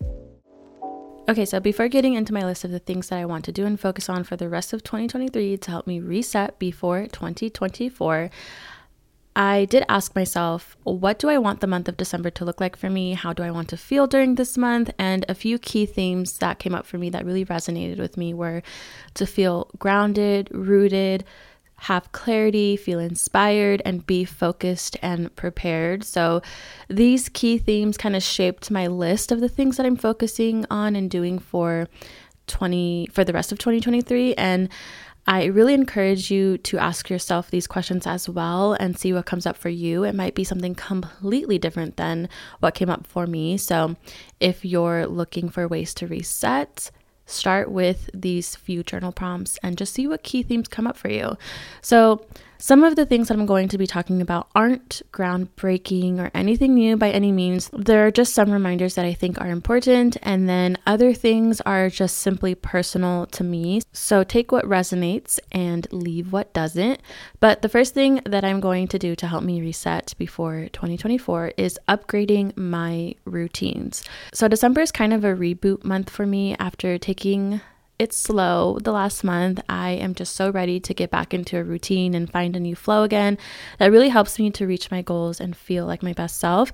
Okay, 1.28 1.44
so 1.44 1.60
before 1.60 1.88
getting 1.88 2.14
into 2.14 2.34
my 2.34 2.46
list 2.46 2.64
of 2.64 2.72
the 2.72 2.80
things 2.80 3.10
that 3.10 3.18
I 3.18 3.26
want 3.26 3.44
to 3.46 3.52
do 3.52 3.66
and 3.66 3.80
focus 3.80 4.08
on 4.08 4.24
for 4.24 4.38
the 4.38 4.48
rest 4.48 4.74
of 4.74 4.84
2023 4.84 5.58
to 5.58 5.72
help 5.72 5.88
me 5.88 6.00
reset 6.00 6.60
before 6.60 7.08
2024, 7.08 8.30
I 9.36 9.66
did 9.66 9.86
ask 9.90 10.16
myself, 10.16 10.78
what 10.84 11.18
do 11.18 11.30
I 11.30 11.40
want 11.40 11.62
the 11.62 11.68
month 11.68 11.88
of 11.90 11.98
December 11.98 12.30
to 12.30 12.46
look 12.46 12.62
like 12.62 12.76
for 12.76 12.92
me? 12.92 13.14
How 13.14 13.34
do 13.34 13.42
I 13.42 13.52
want 13.52 13.70
to 13.70 13.78
feel 13.78 14.06
during 14.06 14.36
this 14.36 14.56
month? 14.56 14.92
And 15.00 15.26
a 15.28 15.36
few 15.36 15.58
key 15.58 15.88
themes 15.88 16.38
that 16.38 16.60
came 16.60 16.76
up 16.76 16.86
for 16.86 17.00
me 17.00 17.10
that 17.10 17.26
really 17.26 17.46
resonated 17.46 18.00
with 18.00 18.18
me 18.18 18.36
were 18.36 18.62
to 19.16 19.26
feel 19.26 19.70
grounded, 19.80 20.50
rooted, 20.52 21.26
have 21.82 22.12
clarity, 22.12 22.76
feel 22.76 23.00
inspired, 23.00 23.82
and 23.86 24.06
be 24.06 24.26
focused 24.26 24.98
and 25.02 25.34
prepared. 25.36 26.04
So, 26.04 26.42
these 26.88 27.30
key 27.30 27.58
themes 27.58 27.98
kind 27.98 28.16
of 28.16 28.24
shaped 28.24 28.72
my 28.72 28.88
list 28.88 29.32
of 29.32 29.40
the 29.40 29.50
things 29.50 29.78
that 29.78 29.86
I'm 29.86 29.96
focusing 29.96 30.66
on 30.72 30.96
and 30.96 31.10
doing 31.10 31.40
for 31.40 31.88
20 32.48 33.10
for 33.12 33.24
the 33.24 33.34
rest 33.34 33.52
of 33.52 33.60
2023 33.60 34.34
and 34.36 34.70
I 35.30 35.46
really 35.46 35.74
encourage 35.74 36.32
you 36.32 36.58
to 36.60 36.78
ask 36.78 37.10
yourself 37.10 37.52
these 37.52 37.68
questions 37.68 38.08
as 38.08 38.30
well 38.30 38.74
and 38.74 38.98
see 38.98 39.12
what 39.12 39.26
comes 39.26 39.46
up 39.46 39.58
for 39.58 39.68
you. 39.68 40.06
It 40.06 40.16
might 40.16 40.36
be 40.36 40.46
something 40.46 40.74
completely 40.74 41.60
different 41.60 41.98
than 41.98 42.30
what 42.62 42.76
came 42.76 42.90
up 42.90 43.06
for 43.06 43.28
me. 43.28 43.58
So, 43.58 43.98
if 44.40 44.64
you're 44.64 45.06
looking 45.06 45.50
for 45.50 45.68
ways 45.68 45.94
to 45.96 46.08
reset, 46.08 46.92
start 47.28 47.70
with 47.70 48.10
these 48.14 48.56
few 48.56 48.82
journal 48.82 49.12
prompts 49.12 49.60
and 49.62 49.78
just 49.78 49.94
see 49.94 50.08
what 50.08 50.24
key 50.24 50.42
themes 50.42 50.68
come 50.68 50.88
up 50.88 50.98
for 50.98 51.10
you. 51.10 51.38
So, 51.82 52.26
some 52.58 52.84
of 52.84 52.96
the 52.96 53.06
things 53.06 53.28
that 53.28 53.38
I'm 53.38 53.46
going 53.46 53.68
to 53.70 53.78
be 53.78 53.88
talking 53.88 54.22
about 54.22 54.50
aren't 54.56 55.02
groundbreaking 55.12 56.20
or 56.20 56.32
anything 56.34 56.74
new 56.74 56.98
by 56.98 57.12
any 57.12 57.32
means. 57.32 57.70
There 57.74 58.06
are 58.06 58.12
just 58.12 58.34
some 58.34 58.52
reminders 58.52 58.96
that 58.96 59.06
I 59.06 59.14
think 59.14 59.40
are 59.40 59.50
important, 59.50 60.18
and 60.24 60.50
then 60.50 60.78
other 60.86 61.14
things 61.14 61.62
are 61.62 61.90
just 61.90 62.18
simply 62.18 62.56
personal 62.56 63.26
to 63.28 63.44
me. 63.44 63.82
So 63.94 64.24
take 64.24 64.52
what 64.52 64.66
resonates 64.66 65.40
and 65.52 65.88
leave 65.92 66.32
what 66.32 66.54
doesn't. 66.54 67.02
But 67.40 67.62
the 67.62 67.70
first 67.70 67.94
thing 67.94 68.22
that 68.26 68.44
I'm 68.44 68.60
going 68.60 68.88
to 68.90 69.00
do 69.00 69.16
to 69.16 69.28
help 69.28 69.44
me 69.44 69.62
reset 69.62 70.14
before 70.18 70.68
2024 70.74 71.54
is 71.58 71.80
upgrading 71.88 72.58
my 72.58 73.16
routines. 73.26 74.04
So 74.34 74.48
December 74.48 74.82
is 74.82 74.92
kind 74.92 75.14
of 75.14 75.24
a 75.24 75.36
reboot 75.36 75.84
month 75.84 76.10
for 76.10 76.26
me 76.26 76.56
after 76.60 76.98
taking 76.98 77.62
it's 78.00 78.16
slow 78.16 78.78
the 78.84 78.92
last 78.92 79.24
month. 79.24 79.60
I 79.68 79.92
am 79.92 80.14
just 80.14 80.36
so 80.36 80.52
ready 80.52 80.80
to 80.80 80.94
get 80.94 81.10
back 81.10 81.34
into 81.34 81.58
a 81.58 81.64
routine 81.64 82.14
and 82.14 82.32
find 82.32 82.56
a 82.56 82.60
new 82.60 82.76
flow 82.76 83.04
again 83.04 83.38
that 83.80 83.92
really 83.92 84.10
helps 84.10 84.38
me 84.38 84.52
to 84.52 84.68
reach 84.68 84.92
my 84.92 85.02
goals 85.02 85.40
and 85.40 85.58
feel 85.58 85.86
like 85.86 86.04
my 86.04 86.14
best 86.14 86.38
self. 86.38 86.72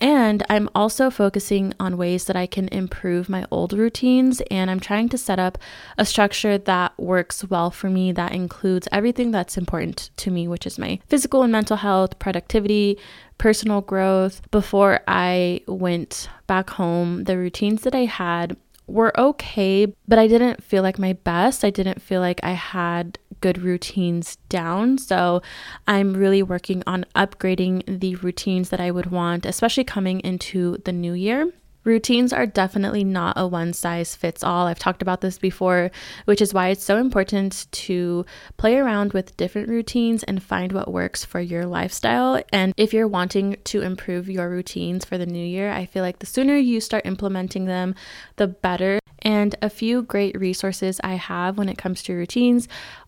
And 0.00 0.42
I'm 0.50 0.68
also 0.74 1.10
focusing 1.10 1.74
on 1.78 1.96
ways 1.96 2.24
that 2.24 2.34
I 2.34 2.46
can 2.46 2.66
improve 2.68 3.28
my 3.28 3.46
old 3.52 3.72
routines. 3.72 4.42
And 4.50 4.68
I'm 4.68 4.80
trying 4.80 5.08
to 5.10 5.18
set 5.18 5.38
up 5.38 5.58
a 5.96 6.04
structure 6.04 6.58
that 6.58 6.98
works 6.98 7.44
well 7.44 7.70
for 7.70 7.88
me 7.88 8.10
that 8.10 8.32
includes 8.32 8.88
everything 8.90 9.30
that's 9.30 9.56
important 9.56 10.10
to 10.16 10.32
me, 10.32 10.48
which 10.48 10.66
is 10.66 10.76
my 10.76 10.98
physical 11.06 11.44
and 11.44 11.52
mental 11.52 11.76
health, 11.76 12.18
productivity, 12.18 12.98
personal 13.38 13.80
growth. 13.80 14.42
Before 14.50 15.00
I 15.06 15.60
went 15.68 16.28
back 16.48 16.70
home, 16.70 17.22
the 17.24 17.38
routines 17.38 17.82
that 17.82 17.94
I 17.94 18.06
had 18.06 18.56
were 18.86 19.18
okay, 19.18 19.94
but 20.06 20.18
I 20.18 20.26
didn't 20.26 20.62
feel 20.62 20.82
like 20.82 20.98
my 20.98 21.12
best. 21.12 21.64
I 21.64 21.70
didn't 21.70 22.02
feel 22.02 22.20
like 22.20 22.40
I 22.42 22.52
had 22.52 23.18
good 23.40 23.58
routines 23.58 24.36
down. 24.48 24.98
So 24.98 25.42
I'm 25.86 26.14
really 26.14 26.42
working 26.42 26.82
on 26.86 27.04
upgrading 27.14 28.00
the 28.00 28.16
routines 28.16 28.70
that 28.70 28.80
I 28.80 28.90
would 28.90 29.06
want, 29.06 29.46
especially 29.46 29.84
coming 29.84 30.20
into 30.20 30.78
the 30.84 30.92
new 30.92 31.12
year. 31.12 31.52
Routines 31.84 32.32
are 32.32 32.46
definitely 32.46 33.04
not 33.04 33.34
a 33.36 33.46
one 33.46 33.72
size 33.72 34.14
fits 34.14 34.44
all. 34.44 34.66
I've 34.66 34.78
talked 34.78 35.02
about 35.02 35.20
this 35.20 35.38
before, 35.38 35.90
which 36.26 36.40
is 36.40 36.54
why 36.54 36.68
it's 36.68 36.84
so 36.84 36.98
important 36.98 37.66
to 37.72 38.24
play 38.56 38.76
around 38.76 39.12
with 39.12 39.36
different 39.36 39.68
routines 39.68 40.22
and 40.22 40.42
find 40.42 40.72
what 40.72 40.92
works 40.92 41.24
for 41.24 41.40
your 41.40 41.66
lifestyle. 41.66 42.42
And 42.52 42.72
if 42.76 42.92
you're 42.92 43.08
wanting 43.08 43.56
to 43.64 43.82
improve 43.82 44.28
your 44.28 44.48
routines 44.48 45.04
for 45.04 45.18
the 45.18 45.26
new 45.26 45.44
year, 45.44 45.72
I 45.72 45.86
feel 45.86 46.02
like 46.02 46.20
the 46.20 46.26
sooner 46.26 46.56
you 46.56 46.80
start 46.80 47.06
implementing 47.06 47.64
them, 47.64 47.94
the 48.36 48.46
better. 48.46 48.98
And 49.24 49.54
a 49.62 49.70
few 49.70 50.02
great 50.02 50.38
resources 50.38 51.00
I 51.04 51.14
have 51.14 51.56
when 51.56 51.68
it 51.68 51.78
comes 51.78 52.02
to 52.04 52.14
routines 52.14 52.66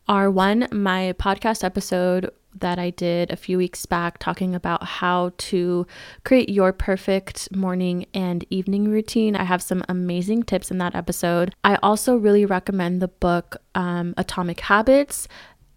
are 0.08 0.30
one, 0.30 0.68
my 0.70 1.14
podcast 1.18 1.64
episode 1.64 2.30
that 2.60 2.78
I 2.78 2.90
did 2.90 3.30
a 3.30 3.36
few 3.36 3.58
weeks 3.58 3.86
back 3.86 4.18
talking 4.18 4.54
about 4.54 4.84
how 4.84 5.32
to 5.38 5.86
create 6.24 6.48
your 6.48 6.72
perfect 6.72 7.54
morning 7.54 8.06
and 8.14 8.44
evening 8.50 8.88
routine. 8.88 9.36
I 9.36 9.44
have 9.44 9.62
some 9.62 9.82
amazing 9.88 10.44
tips 10.44 10.70
in 10.70 10.78
that 10.78 10.94
episode. 10.94 11.54
I 11.64 11.76
also 11.76 12.16
really 12.16 12.44
recommend 12.44 13.02
the 13.02 13.08
book 13.08 13.56
um, 13.74 14.14
Atomic 14.16 14.60
Habits. 14.60 15.28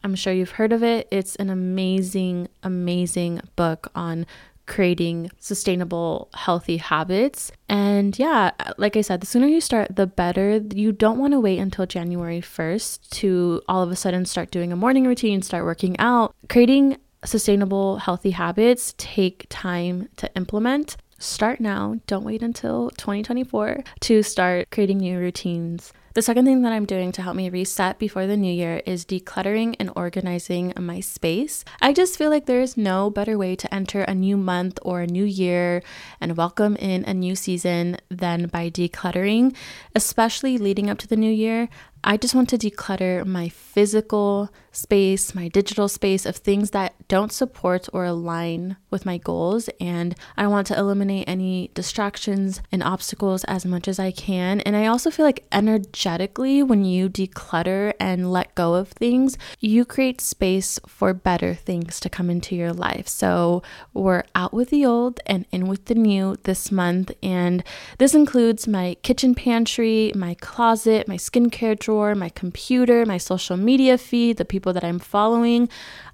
I'm 0.04 0.16
sure 0.16 0.32
you've 0.32 0.52
heard 0.52 0.72
of 0.72 0.84
it. 0.84 1.08
It's 1.12 1.36
an 1.36 1.50
amazing, 1.50 2.48
amazing 2.64 3.42
book 3.56 3.92
on 3.96 4.26
creating 4.68 5.32
sustainable, 5.40 6.30
healthy 6.34 6.78
habits. 6.78 7.52
And 7.68 8.18
yeah, 8.20 8.52
like 8.78 8.96
I 8.96 9.02
said, 9.02 9.22
the 9.22 9.26
sooner 9.26 9.48
you 9.48 9.62
start, 9.62 9.96
the 9.96 10.06
better. 10.06 10.62
You 10.74 10.92
don't 10.92 11.18
want 11.18 11.34
to 11.34 11.40
wait 11.40 11.60
until 11.60 11.86
January 11.86 12.42
1st 12.42 13.10
to 13.10 13.62
all 13.68 13.82
of 13.82 13.92
a 13.92 13.96
sudden 13.96 14.26
start 14.26 14.52
doing 14.52 14.72
a 14.72 14.76
morning 14.76 15.08
routine, 15.08 15.42
start 15.42 15.64
working 15.66 15.98
out. 16.00 16.36
Creating 16.50 16.98
sustainable, 17.26 17.98
healthy 17.98 18.32
habits 18.32 18.94
take 18.98 19.48
time 19.50 20.10
to 20.18 20.30
implement. 20.36 20.98
Start 21.20 21.60
now. 21.60 21.96
Don't 22.06 22.24
wait 22.24 22.44
until 22.44 22.92
2024 22.92 23.84
to 24.02 24.22
start 24.22 24.70
creating 24.70 25.00
new 25.00 25.18
routines. 25.18 25.92
The 26.18 26.24
second 26.24 26.46
thing 26.46 26.64
that 26.64 26.74
I'm 26.74 26.88
doing 26.88 27.12
to 27.12 27.22
help 27.22 27.36
me 27.36 27.48
reset 27.48 28.00
before 28.00 28.26
the 28.26 28.36
new 28.36 28.52
year 28.52 28.82
is 28.88 29.06
decluttering 29.06 29.76
and 29.80 29.92
organizing 29.96 30.74
my 30.76 31.00
space. 31.00 31.64
I 31.80 31.94
just 31.94 32.18
feel 32.18 32.32
like 32.32 32.48
there 32.48 32.60
is 32.60 32.76
no 32.76 33.12
better 33.12 33.38
way 33.38 33.56
to 33.56 33.72
enter 33.72 34.02
a 34.02 34.16
new 34.16 34.36
month 34.36 34.80
or 34.82 35.02
a 35.02 35.06
new 35.06 35.26
year 35.26 35.84
and 36.20 36.36
welcome 36.36 36.76
in 36.78 37.06
a 37.06 37.14
new 37.14 37.36
season 37.36 37.98
than 38.10 38.48
by 38.48 38.72
decluttering, 38.72 39.56
especially 39.94 40.58
leading 40.58 40.90
up 40.90 40.98
to 40.98 41.08
the 41.08 41.16
new 41.16 41.30
year. 41.32 41.70
I 42.04 42.18
just 42.18 42.36
want 42.36 42.50
to 42.50 42.58
declutter 42.58 43.26
my 43.26 43.50
physical 43.50 44.50
space, 44.72 45.34
my 45.34 45.48
digital 45.48 45.88
space 45.88 46.26
of 46.26 46.36
things 46.36 46.72
that 46.72 46.94
don't 47.08 47.32
support 47.32 47.90
or 47.92 48.06
align 48.06 48.78
with 48.92 49.06
my 49.06 49.18
goals. 49.18 49.70
And 49.82 50.16
I 50.38 50.48
want 50.48 50.68
to 50.68 50.78
eliminate 50.78 51.28
any 51.28 51.72
distractions 51.74 52.62
and 52.72 52.84
obstacles 52.84 53.44
as 53.46 53.66
much 53.66 53.88
as 53.88 53.98
I 54.00 54.12
can. 54.12 54.62
And 54.62 54.76
I 54.76 54.86
also 54.86 55.10
feel 55.10 55.26
like 55.26 55.46
energetically, 55.52 56.62
when 56.62 56.86
you 56.86 57.10
declutter 57.10 57.94
and 58.00 58.32
let 58.32 58.56
go 58.56 58.76
of 58.76 58.90
things, 58.90 59.38
you 59.60 59.84
create 59.84 60.22
space 60.22 60.80
for 60.88 61.14
better 61.14 61.56
things 61.56 62.00
to 62.02 62.10
come 62.10 62.30
into 62.30 62.56
your 62.56 62.74
life. 62.74 63.08
So 63.08 63.64
we're 63.94 64.24
out 64.36 64.54
with 64.54 64.70
the 64.70 64.86
old 64.86 65.20
and 65.26 65.46
in 65.52 65.68
with 65.68 65.86
the 65.86 65.96
new 65.96 66.38
this 66.44 66.72
month. 66.72 67.12
And 67.24 67.64
this 67.98 68.14
includes 68.14 68.68
my 68.68 68.96
kitchen 69.02 69.34
pantry, 69.34 70.12
my 70.16 70.36
closet, 70.36 71.08
my 71.08 71.18
skincare 71.18 71.80
drawer, 71.88 72.16
my 72.16 72.28
computer, 72.28 73.06
my 73.06 73.18
social 73.18 73.56
media 73.56 73.98
feed, 73.98 74.36
the 74.36 74.44
people 74.44 74.74
that 74.74 74.84
I'm 74.84 75.00
following. 75.00 75.70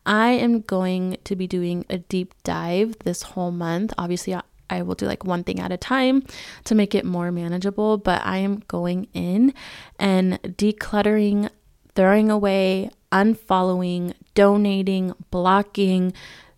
I 0.06 0.30
am 0.30 0.62
going 0.62 1.18
to 1.24 1.36
be 1.36 1.48
doing 1.48 1.84
a 1.90 1.98
deep 1.98 2.36
dive 2.44 2.96
this 3.04 3.24
whole 3.24 3.50
month. 3.50 3.92
Obviously, 3.98 4.38
I 4.70 4.84
will 4.84 4.94
do 4.94 5.08
like 5.08 5.26
one 5.26 5.44
thing 5.44 5.60
at 5.60 5.72
a 5.72 5.78
time 5.78 6.26
to 6.66 6.76
make 6.76 6.94
it 6.94 7.06
more 7.06 7.32
manageable, 7.32 7.98
but 7.98 8.22
I 8.24 8.38
am 8.38 8.62
going 8.68 9.08
in 9.16 9.52
and 9.98 10.40
decluttering, 10.44 11.50
throwing 11.96 12.30
away, 12.30 12.92
unfollowing, 13.12 14.14
donating, 14.36 15.16
blocking, 15.32 16.14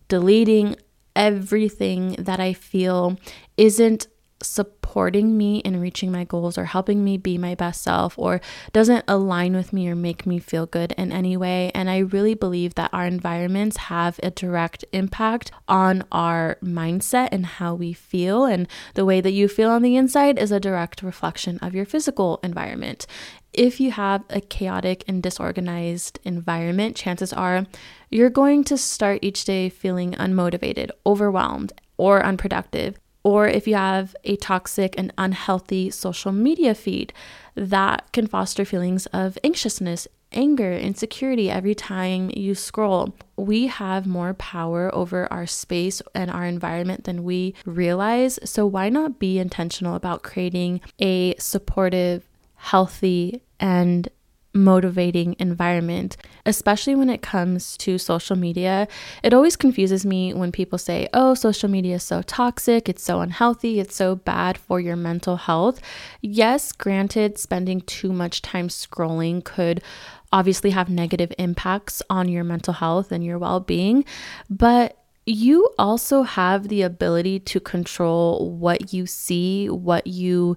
deleting 0.08 0.76
everything 1.14 2.16
that 2.18 2.38
I 2.38 2.52
feel 2.52 3.16
isn't 3.56 4.08
supporting 4.42 5.36
me 5.36 5.58
in 5.58 5.80
reaching 5.80 6.12
my 6.12 6.24
goals 6.24 6.58
or 6.58 6.64
helping 6.64 7.02
me 7.02 7.16
be 7.16 7.38
my 7.38 7.54
best 7.54 7.82
self 7.82 8.18
or 8.18 8.40
doesn't 8.72 9.04
align 9.08 9.54
with 9.54 9.72
me 9.72 9.88
or 9.88 9.94
make 9.94 10.26
me 10.26 10.38
feel 10.38 10.66
good 10.66 10.92
in 10.92 11.12
any 11.12 11.36
way. 11.36 11.70
And 11.74 11.88
I 11.88 11.98
really 11.98 12.34
believe 12.34 12.74
that 12.74 12.90
our 12.92 13.06
environments 13.06 13.76
have 13.76 14.20
a 14.22 14.30
direct 14.30 14.84
impact 14.92 15.50
on 15.68 16.04
our 16.12 16.58
mindset 16.62 17.28
and 17.32 17.46
how 17.46 17.74
we 17.74 17.92
feel. 17.92 18.44
And 18.44 18.68
the 18.94 19.04
way 19.04 19.20
that 19.20 19.32
you 19.32 19.48
feel 19.48 19.70
on 19.70 19.82
the 19.82 19.96
inside 19.96 20.38
is 20.38 20.52
a 20.52 20.60
direct 20.60 21.02
reflection 21.02 21.58
of 21.58 21.74
your 21.74 21.86
physical 21.86 22.38
environment. 22.42 23.06
If 23.52 23.80
you 23.80 23.90
have 23.92 24.22
a 24.28 24.42
chaotic 24.42 25.02
and 25.08 25.22
disorganized 25.22 26.18
environment, 26.24 26.94
chances 26.94 27.32
are 27.32 27.64
you're 28.10 28.28
going 28.30 28.64
to 28.64 28.76
start 28.76 29.20
each 29.22 29.46
day 29.46 29.70
feeling 29.70 30.12
unmotivated, 30.12 30.90
overwhelmed, 31.06 31.72
or 31.96 32.22
unproductive 32.22 32.98
or 33.26 33.48
if 33.48 33.66
you 33.66 33.74
have 33.74 34.14
a 34.22 34.36
toxic 34.36 34.94
and 34.96 35.12
unhealthy 35.18 35.90
social 35.90 36.30
media 36.30 36.76
feed, 36.76 37.12
that 37.56 38.12
can 38.12 38.28
foster 38.28 38.64
feelings 38.64 39.06
of 39.06 39.36
anxiousness, 39.42 40.06
anger, 40.30 40.72
insecurity 40.72 41.50
every 41.50 41.74
time 41.74 42.30
you 42.36 42.54
scroll. 42.54 43.16
We 43.36 43.66
have 43.66 44.06
more 44.06 44.32
power 44.34 44.94
over 44.94 45.26
our 45.32 45.44
space 45.44 46.00
and 46.14 46.30
our 46.30 46.44
environment 46.44 47.02
than 47.02 47.24
we 47.24 47.56
realize. 47.64 48.38
So, 48.44 48.64
why 48.64 48.90
not 48.90 49.18
be 49.18 49.40
intentional 49.40 49.96
about 49.96 50.22
creating 50.22 50.80
a 51.00 51.34
supportive, 51.36 52.28
healthy, 52.54 53.42
and 53.58 54.08
motivating 54.56 55.36
environment, 55.38 56.16
especially 56.44 56.94
when 56.94 57.10
it 57.10 57.22
comes 57.22 57.76
to 57.78 57.98
social 57.98 58.36
media. 58.36 58.88
It 59.22 59.34
always 59.34 59.54
confuses 59.54 60.04
me 60.04 60.34
when 60.34 60.50
people 60.50 60.78
say, 60.78 61.08
oh, 61.14 61.34
social 61.34 61.68
media 61.68 61.96
is 61.96 62.02
so 62.02 62.22
toxic, 62.22 62.88
it's 62.88 63.02
so 63.02 63.20
unhealthy, 63.20 63.78
it's 63.78 63.94
so 63.94 64.16
bad 64.16 64.58
for 64.58 64.80
your 64.80 64.96
mental 64.96 65.36
health. 65.36 65.80
Yes, 66.20 66.72
granted, 66.72 67.38
spending 67.38 67.82
too 67.82 68.12
much 68.12 68.42
time 68.42 68.68
scrolling 68.68 69.44
could 69.44 69.82
obviously 70.32 70.70
have 70.70 70.88
negative 70.88 71.32
impacts 71.38 72.02
on 72.10 72.28
your 72.28 72.44
mental 72.44 72.74
health 72.74 73.12
and 73.12 73.24
your 73.24 73.38
well 73.38 73.60
being, 73.60 74.04
but 74.50 74.98
you 75.26 75.68
also 75.76 76.22
have 76.22 76.68
the 76.68 76.82
ability 76.82 77.40
to 77.40 77.58
control 77.58 78.50
what 78.52 78.92
you 78.92 79.06
see, 79.06 79.68
what 79.68 80.06
you 80.06 80.56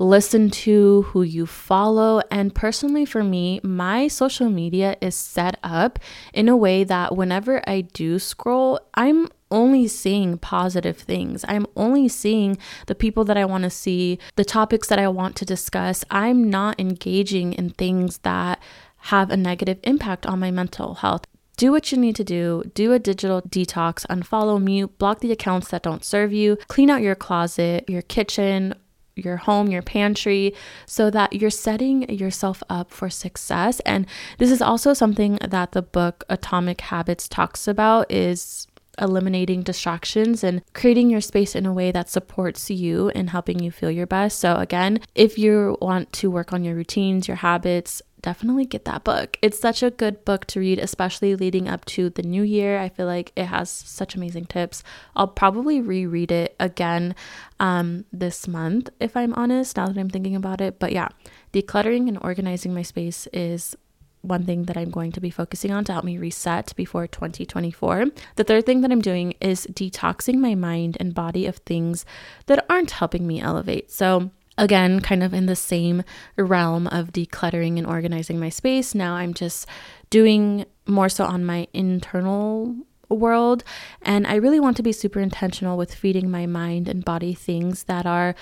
listen 0.00 0.48
to, 0.48 1.02
who 1.02 1.22
you 1.22 1.46
follow. 1.46 2.22
And 2.30 2.54
personally, 2.54 3.04
for 3.04 3.22
me, 3.22 3.60
my 3.62 4.08
social 4.08 4.48
media 4.48 4.96
is 5.00 5.14
set 5.14 5.58
up 5.62 5.98
in 6.32 6.48
a 6.48 6.56
way 6.56 6.82
that 6.84 7.16
whenever 7.16 7.62
I 7.68 7.82
do 7.82 8.18
scroll, 8.18 8.80
I'm 8.94 9.28
only 9.50 9.86
seeing 9.86 10.38
positive 10.38 10.96
things. 10.96 11.44
I'm 11.46 11.66
only 11.76 12.08
seeing 12.08 12.56
the 12.86 12.94
people 12.94 13.24
that 13.24 13.36
I 13.36 13.44
want 13.44 13.64
to 13.64 13.70
see, 13.70 14.18
the 14.36 14.44
topics 14.44 14.88
that 14.88 14.98
I 14.98 15.08
want 15.08 15.36
to 15.36 15.44
discuss. 15.44 16.04
I'm 16.10 16.48
not 16.48 16.80
engaging 16.80 17.52
in 17.52 17.70
things 17.70 18.18
that 18.18 18.60
have 19.04 19.30
a 19.30 19.36
negative 19.36 19.78
impact 19.82 20.24
on 20.24 20.38
my 20.38 20.50
mental 20.50 20.94
health. 20.94 21.26
Do 21.56 21.72
what 21.72 21.92
you 21.92 21.98
need 21.98 22.16
to 22.16 22.24
do. 22.24 22.62
Do 22.72 22.94
a 22.94 22.98
digital 22.98 23.42
detox, 23.42 24.06
unfollow, 24.06 24.62
mute, 24.62 24.96
block 24.96 25.20
the 25.20 25.30
accounts 25.30 25.68
that 25.68 25.82
don't 25.82 26.02
serve 26.02 26.32
you, 26.32 26.56
clean 26.68 26.88
out 26.88 27.02
your 27.02 27.14
closet, 27.14 27.84
your 27.86 28.00
kitchen, 28.00 28.74
your 29.16 29.36
home, 29.36 29.70
your 29.70 29.82
pantry, 29.82 30.54
so 30.86 31.10
that 31.10 31.32
you're 31.32 31.50
setting 31.50 32.08
yourself 32.08 32.62
up 32.68 32.90
for 32.90 33.10
success. 33.10 33.80
And 33.80 34.06
this 34.38 34.50
is 34.50 34.62
also 34.62 34.94
something 34.94 35.38
that 35.46 35.72
the 35.72 35.82
book 35.82 36.24
Atomic 36.28 36.80
Habits 36.82 37.28
talks 37.28 37.68
about 37.68 38.10
is 38.10 38.66
eliminating 39.00 39.62
distractions 39.62 40.44
and 40.44 40.62
creating 40.74 41.10
your 41.10 41.20
space 41.20 41.54
in 41.54 41.66
a 41.66 41.72
way 41.72 41.90
that 41.90 42.08
supports 42.08 42.70
you 42.70 43.08
and 43.10 43.30
helping 43.30 43.58
you 43.60 43.70
feel 43.70 43.90
your 43.90 44.06
best. 44.06 44.38
So 44.38 44.56
again, 44.56 45.00
if 45.14 45.38
you 45.38 45.78
want 45.80 46.12
to 46.14 46.30
work 46.30 46.52
on 46.52 46.64
your 46.64 46.74
routines, 46.74 47.26
your 47.26 47.38
habits, 47.38 48.02
definitely 48.22 48.66
get 48.66 48.84
that 48.84 49.04
book. 49.04 49.36
It's 49.42 49.58
such 49.58 49.82
a 49.82 49.90
good 49.90 50.24
book 50.24 50.46
to 50.46 50.60
read, 50.60 50.78
especially 50.78 51.34
leading 51.36 51.68
up 51.68 51.84
to 51.86 52.10
the 52.10 52.22
new 52.22 52.42
year. 52.42 52.78
I 52.78 52.88
feel 52.88 53.06
like 53.06 53.32
it 53.36 53.46
has 53.46 53.70
such 53.70 54.14
amazing 54.14 54.46
tips. 54.46 54.82
I'll 55.16 55.28
probably 55.28 55.80
reread 55.80 56.32
it 56.32 56.56
again 56.60 57.14
um, 57.58 58.04
this 58.12 58.46
month, 58.48 58.90
if 59.00 59.16
I'm 59.16 59.34
honest, 59.34 59.76
now 59.76 59.86
that 59.86 59.98
I'm 59.98 60.10
thinking 60.10 60.36
about 60.36 60.60
it. 60.60 60.78
But 60.78 60.92
yeah, 60.92 61.08
decluttering 61.52 62.08
and 62.08 62.18
organizing 62.22 62.74
my 62.74 62.82
space 62.82 63.26
is 63.32 63.76
one 64.22 64.44
thing 64.44 64.64
that 64.64 64.76
I'm 64.76 64.90
going 64.90 65.12
to 65.12 65.20
be 65.20 65.30
focusing 65.30 65.70
on 65.70 65.84
to 65.84 65.92
help 65.92 66.04
me 66.04 66.18
reset 66.18 66.74
before 66.76 67.06
2024. 67.06 68.06
The 68.36 68.44
third 68.44 68.66
thing 68.66 68.82
that 68.82 68.92
I'm 68.92 69.00
doing 69.00 69.34
is 69.40 69.66
detoxing 69.66 70.36
my 70.36 70.54
mind 70.54 70.96
and 71.00 71.14
body 71.14 71.46
of 71.46 71.56
things 71.58 72.04
that 72.46 72.64
aren't 72.68 72.90
helping 72.92 73.26
me 73.26 73.40
elevate. 73.40 73.90
So, 73.90 74.30
again, 74.60 75.00
kind 75.00 75.22
of 75.22 75.32
in 75.32 75.46
the 75.46 75.56
same 75.56 76.04
realm 76.36 76.86
of 76.88 77.12
decluttering 77.12 77.78
and 77.78 77.86
organizing 77.86 78.38
my 78.38 78.50
space. 78.50 78.94
Now 78.94 79.14
I'm 79.14 79.32
just 79.32 79.66
doing 80.10 80.66
more 80.86 81.08
so 81.08 81.24
on 81.24 81.44
my 81.44 81.66
internal 81.72 82.76
world. 83.08 83.64
And 84.02 84.26
I 84.26 84.36
really 84.36 84.60
want 84.60 84.76
to 84.76 84.82
be 84.82 84.92
super 84.92 85.18
intentional 85.18 85.76
with 85.78 85.94
feeding 85.94 86.30
my 86.30 86.46
mind 86.46 86.88
and 86.88 87.04
body 87.04 87.34
things 87.34 87.84
that 87.84 88.06
are 88.06 88.34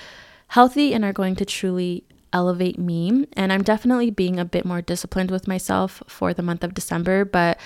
healthy 0.49 0.93
and 0.93 1.05
are 1.05 1.13
going 1.13 1.37
to 1.37 1.45
truly 1.45 2.05
elevate 2.33 2.79
me. 2.79 3.27
And 3.35 3.53
I'm 3.53 3.63
definitely 3.63 4.11
being 4.11 4.39
a 4.39 4.45
bit 4.45 4.65
more 4.65 4.83
disciplined 4.83 5.31
with 5.31 5.49
myself 5.49 6.03
for 6.09 6.35
the 6.35 6.43
month 6.43 6.65
of 6.65 6.75
December, 6.75 7.25
but 7.25 7.59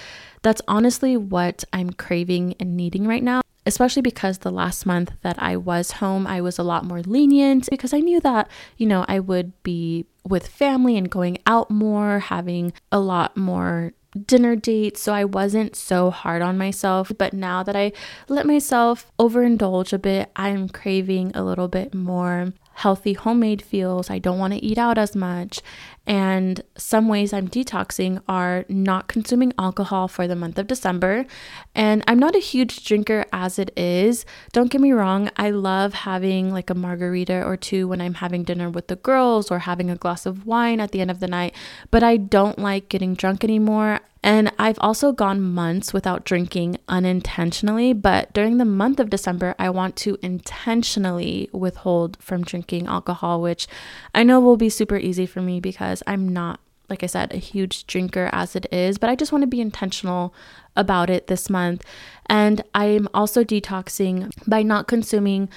that's 0.42 0.62
honestly 0.68 1.16
what 1.16 1.64
I'm 1.72 1.90
craving 1.90 2.54
and 2.60 2.76
needing 2.76 3.06
right 3.06 3.22
now. 3.22 3.41
Especially 3.64 4.03
because 4.03 4.38
the 4.38 4.51
last 4.51 4.87
month 4.87 5.12
that 5.22 5.40
I 5.40 5.57
was 5.57 5.92
home, 5.92 6.27
I 6.27 6.40
was 6.40 6.59
a 6.59 6.64
lot 6.64 6.85
more 6.85 7.01
lenient 7.03 7.68
because 7.70 7.94
I 7.94 8.01
knew 8.01 8.20
that, 8.20 8.48
you 8.77 8.87
know, 8.87 9.05
I 9.07 9.20
would 9.20 9.53
be 9.62 10.07
with 10.25 10.48
family 10.48 10.96
and 10.96 11.11
going 11.11 11.38
out 11.46 11.70
more, 11.70 12.18
having 12.18 12.72
a 12.90 12.98
lot 12.98 13.37
more 13.37 13.92
dinner 14.27 14.57
dates, 14.57 15.01
so 15.01 15.14
I 15.14 15.25
wasn't 15.25 15.77
so 15.77 16.11
hard 16.11 16.42
on 16.42 16.59
myself. 16.59 17.12
But 17.16 17.33
now 17.33 17.62
that 17.62 17.77
I 17.77 17.92
let 18.29 18.46
myself 18.46 19.11
overindulge 19.18 19.92
a 19.92 19.98
bit, 19.98 20.31
I'm 20.37 20.68
craving 20.68 21.33
a 21.35 21.44
little 21.44 21.68
bit 21.68 21.94
more 21.94 22.53
healthy 22.74 23.12
homemade 23.12 23.62
feels. 23.62 24.11
I 24.11 24.18
don't 24.18 24.38
want 24.38 24.52
to 24.54 24.64
eat 24.64 24.78
out 24.78 24.98
as 24.98 25.14
much. 25.14 25.61
And 26.06 26.62
some 26.76 27.06
ways 27.06 27.32
I'm 27.32 27.48
detoxing 27.48 28.20
are 28.28 28.64
not 28.68 29.06
consuming 29.06 29.52
alcohol 29.58 30.08
for 30.08 30.26
the 30.26 30.35
month 30.35 30.58
of 30.58 30.66
December. 30.66 31.26
And 31.74 32.02
I'm 32.08 32.18
not 32.18 32.35
a 32.35 32.40
huge 32.40 32.85
drinker 32.85 33.24
as 33.32 33.58
it 33.58 33.70
is. 33.76 34.24
Don't 34.52 34.70
get 34.70 34.80
me 34.80 34.92
wrong, 34.92 35.30
I 35.37 35.50
love 35.50 35.94
having 35.94 36.52
like 36.52 36.70
a 36.70 36.74
margarita 36.74 37.44
or 37.44 37.56
two 37.56 37.87
when 37.87 38.00
I'm 38.00 38.14
having 38.14 38.42
dinner 38.42 38.68
with 38.68 38.88
the 38.88 38.96
girls 38.96 39.50
or 39.50 39.61
having 39.61 39.90
a 39.90 39.96
glass 39.96 40.26
of 40.26 40.46
wine 40.46 40.80
at 40.80 40.90
the 40.90 41.00
end 41.00 41.11
of 41.11 41.20
the 41.20 41.28
night, 41.28 41.54
but 41.90 42.02
I 42.02 42.16
don't 42.16 42.58
like 42.58 42.88
getting 42.88 43.14
drunk 43.14 43.44
anymore. 43.44 44.00
And 44.22 44.52
I've 44.58 44.78
also 44.80 45.12
gone 45.12 45.42
months 45.42 45.92
without 45.92 46.24
drinking 46.24 46.78
unintentionally, 46.88 47.92
but 47.92 48.32
during 48.32 48.58
the 48.58 48.64
month 48.64 49.00
of 49.00 49.11
December, 49.11 49.54
I 49.58 49.68
want 49.70 49.96
to 49.96 50.16
intentionally 50.22 51.50
withhold 51.52 52.16
from 52.20 52.44
drinking 52.44 52.87
alcohol, 52.87 53.40
which 53.42 53.66
I 54.14 54.22
know 54.22 54.38
will 54.38 54.56
be 54.56 54.68
super 54.68 54.96
easy 54.96 55.26
for 55.26 55.42
me 55.42 55.58
because 55.58 56.04
I'm 56.06 56.28
not, 56.28 56.61
like 56.88 57.02
I 57.02 57.06
said, 57.06 57.32
a 57.32 57.38
huge 57.38 57.87
drinker 57.87 58.30
as 58.32 58.54
it 58.54 58.66
is, 58.72 58.96
but 58.96 59.11
I 59.11 59.16
just 59.16 59.32
want 59.32 59.42
to 59.42 59.48
be 59.48 59.61
intentional 59.61 60.32
about 60.76 61.11
it 61.11 61.26
this 61.26 61.50
month. 61.50 61.85
And 62.26 62.62
I'm 62.74 63.08
also 63.12 63.42
detoxing 63.42 64.30
by 64.46 64.62
not 64.62 64.87
consuming 64.87 65.48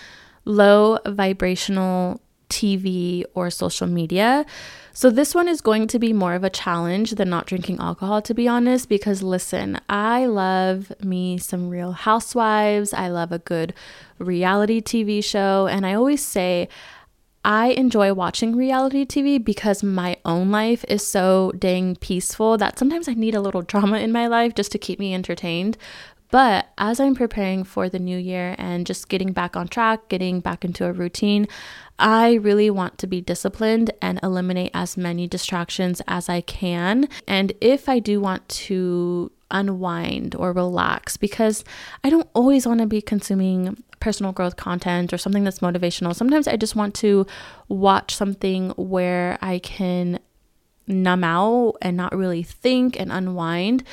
low 0.44 0.98
vibrational 1.06 2.20
TV 2.50 3.24
or 3.34 3.50
social 3.50 3.88
media. 3.88 4.46
So, 4.94 5.10
this 5.10 5.36
one 5.36 5.50
is 5.50 5.60
going 5.60 5.88
to 5.88 6.00
be 6.00 6.14
more 6.14 6.36
of 6.36 6.44
a 6.44 6.50
challenge 6.50 7.12
than 7.12 7.30
not 7.30 7.48
drinking 7.48 7.80
alcohol, 7.80 8.22
to 8.22 8.34
be 8.34 8.48
honest, 8.48 8.88
because 8.88 9.22
listen, 9.22 9.80
I 9.90 10.26
love 10.26 10.94
me 11.04 11.38
some 11.38 11.70
real 11.70 11.92
housewives. 11.92 12.94
I 12.94 13.10
love 13.10 13.34
a 13.34 13.40
good 13.40 13.74
reality 14.20 14.82
TV 14.82 15.22
show. 15.22 15.68
And 15.68 15.86
I 15.86 15.96
always 15.96 16.26
say, 16.26 16.70
I 17.46 17.68
enjoy 17.68 18.12
watching 18.12 18.56
reality 18.56 19.06
TV 19.06 19.44
because 19.44 19.84
my 19.84 20.18
own 20.26 20.50
life 20.50 20.84
is 20.88 21.06
so 21.06 21.52
dang 21.60 21.96
peaceful 21.98 22.58
that 22.58 22.80
sometimes 22.80 23.08
I 23.08 23.14
need 23.14 23.36
a 23.36 23.40
little 23.40 23.62
drama 23.62 24.00
in 24.00 24.12
my 24.12 24.26
life 24.26 24.56
just 24.56 24.72
to 24.72 24.80
keep 24.80 24.98
me 24.98 25.14
entertained. 25.14 25.78
But 26.36 26.68
as 26.78 27.00
I'm 27.00 27.16
preparing 27.16 27.64
for 27.64 27.88
the 27.88 27.98
new 27.98 28.18
year 28.18 28.56
and 28.58 28.86
just 28.86 29.08
getting 29.08 29.32
back 29.32 29.56
on 29.56 29.70
track, 29.70 30.10
getting 30.10 30.42
back 30.42 30.66
into 30.66 30.86
a 30.86 30.92
routine, 30.92 31.48
I 31.98 32.34
really 32.34 32.70
want 32.70 32.98
to 32.98 33.08
be 33.08 33.22
disciplined 33.22 33.92
and 34.02 34.20
eliminate 34.22 34.72
as 34.74 34.98
many 34.98 35.28
distractions 35.28 36.02
as 36.10 36.28
I 36.28 36.42
can. 36.42 37.08
And 37.26 37.54
if 37.62 37.88
I 37.88 38.00
do 38.00 38.20
want 38.20 38.50
to 38.50 39.32
unwind 39.50 40.36
or 40.36 40.52
relax, 40.52 41.16
because 41.16 41.64
I 42.04 42.10
don't 42.10 42.28
always 42.34 42.68
want 42.68 42.82
to 42.82 42.86
be 42.86 43.02
consuming 43.02 43.82
personal 44.02 44.34
growth 44.34 44.58
content 44.58 45.14
or 45.14 45.18
something 45.18 45.46
that's 45.46 45.60
motivational. 45.60 46.14
Sometimes 46.14 46.50
I 46.50 46.58
just 46.58 46.76
want 46.76 46.96
to 46.96 47.26
watch 47.70 48.14
something 48.14 48.72
where 48.72 49.38
I 49.40 49.60
can 49.60 50.20
numb 50.86 51.24
out 51.24 51.76
and 51.82 51.96
not 51.96 52.14
really 52.14 52.44
think 52.44 53.00
and 53.00 53.10
unwind. 53.10 53.86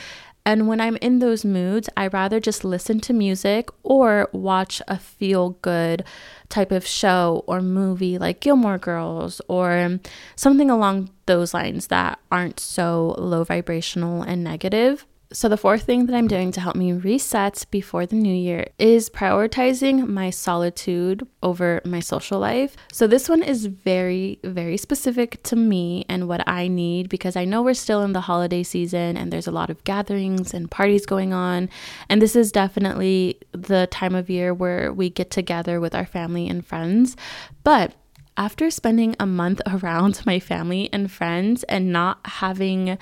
And 0.44 0.66
when 0.66 0.80
I'm 0.80 0.96
in 0.96 1.20
those 1.20 1.44
moods, 1.44 1.88
I 1.96 2.08
rather 2.08 2.40
just 2.40 2.64
listen 2.64 2.98
to 3.00 3.12
music 3.12 3.68
or 3.84 4.28
watch 4.32 4.82
a 4.88 4.98
feel 4.98 5.50
good 5.62 6.04
type 6.48 6.72
of 6.72 6.86
show 6.86 7.44
or 7.46 7.62
movie 7.62 8.18
like 8.18 8.40
Gilmore 8.40 8.78
Girls 8.78 9.40
or 9.48 10.00
something 10.34 10.68
along 10.68 11.10
those 11.26 11.54
lines 11.54 11.86
that 11.88 12.18
aren't 12.30 12.58
so 12.58 13.14
low 13.18 13.44
vibrational 13.44 14.22
and 14.22 14.42
negative. 14.42 15.06
So, 15.32 15.48
the 15.48 15.56
fourth 15.56 15.82
thing 15.82 16.06
that 16.06 16.14
I'm 16.14 16.28
doing 16.28 16.52
to 16.52 16.60
help 16.60 16.76
me 16.76 16.92
reset 16.92 17.64
before 17.70 18.04
the 18.04 18.16
new 18.16 18.34
year 18.34 18.66
is 18.78 19.08
prioritizing 19.08 20.06
my 20.06 20.28
solitude 20.28 21.26
over 21.42 21.80
my 21.86 22.00
social 22.00 22.38
life. 22.38 22.76
So, 22.92 23.06
this 23.06 23.28
one 23.28 23.42
is 23.42 23.66
very, 23.66 24.38
very 24.44 24.76
specific 24.76 25.42
to 25.44 25.56
me 25.56 26.04
and 26.08 26.28
what 26.28 26.46
I 26.46 26.68
need 26.68 27.08
because 27.08 27.34
I 27.34 27.46
know 27.46 27.62
we're 27.62 27.74
still 27.74 28.02
in 28.02 28.12
the 28.12 28.20
holiday 28.20 28.62
season 28.62 29.16
and 29.16 29.32
there's 29.32 29.46
a 29.46 29.52
lot 29.52 29.70
of 29.70 29.82
gatherings 29.84 30.52
and 30.52 30.70
parties 30.70 31.06
going 31.06 31.32
on. 31.32 31.70
And 32.10 32.20
this 32.20 32.36
is 32.36 32.52
definitely 32.52 33.40
the 33.52 33.88
time 33.90 34.14
of 34.14 34.28
year 34.28 34.52
where 34.52 34.92
we 34.92 35.08
get 35.08 35.30
together 35.30 35.80
with 35.80 35.94
our 35.94 36.06
family 36.06 36.46
and 36.46 36.64
friends. 36.64 37.16
But 37.64 37.94
after 38.36 38.70
spending 38.70 39.16
a 39.18 39.26
month 39.26 39.60
around 39.66 40.24
my 40.26 40.40
family 40.40 40.88
and 40.92 41.10
friends 41.10 41.62
and 41.64 41.92
not 41.92 42.18
having 42.24 42.98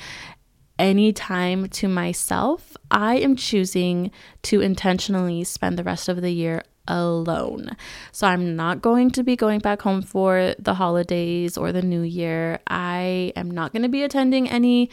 any 0.80 1.12
time 1.12 1.68
to 1.68 1.86
myself, 1.86 2.76
I 2.90 3.16
am 3.16 3.36
choosing 3.36 4.10
to 4.44 4.62
intentionally 4.62 5.44
spend 5.44 5.78
the 5.78 5.84
rest 5.84 6.08
of 6.08 6.22
the 6.22 6.30
year 6.30 6.62
alone. 6.88 7.76
So 8.10 8.26
I'm 8.26 8.56
not 8.56 8.80
going 8.80 9.10
to 9.10 9.22
be 9.22 9.36
going 9.36 9.60
back 9.60 9.82
home 9.82 10.00
for 10.00 10.54
the 10.58 10.74
holidays 10.74 11.58
or 11.58 11.70
the 11.70 11.82
new 11.82 12.00
year. 12.00 12.60
I 12.66 13.32
am 13.36 13.50
not 13.50 13.72
going 13.72 13.82
to 13.82 13.88
be 13.88 14.02
attending 14.02 14.48
any 14.48 14.90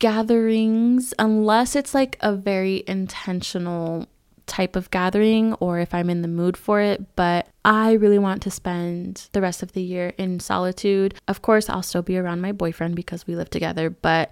gatherings 0.00 1.14
unless 1.18 1.76
it's 1.76 1.94
like 1.94 2.18
a 2.20 2.34
very 2.34 2.82
intentional 2.88 4.08
type 4.46 4.74
of 4.74 4.90
gathering 4.90 5.54
or 5.54 5.78
if 5.78 5.94
I'm 5.94 6.10
in 6.10 6.22
the 6.22 6.28
mood 6.28 6.56
for 6.56 6.80
it, 6.80 7.14
but 7.14 7.46
I 7.64 7.92
really 7.92 8.18
want 8.18 8.42
to 8.42 8.50
spend 8.50 9.28
the 9.30 9.40
rest 9.40 9.62
of 9.62 9.72
the 9.72 9.82
year 9.82 10.12
in 10.18 10.40
solitude. 10.40 11.14
Of 11.28 11.40
course, 11.40 11.70
I'll 11.70 11.84
still 11.84 12.02
be 12.02 12.18
around 12.18 12.40
my 12.40 12.50
boyfriend 12.50 12.96
because 12.96 13.28
we 13.28 13.36
live 13.36 13.48
together, 13.48 13.90
but 13.90 14.30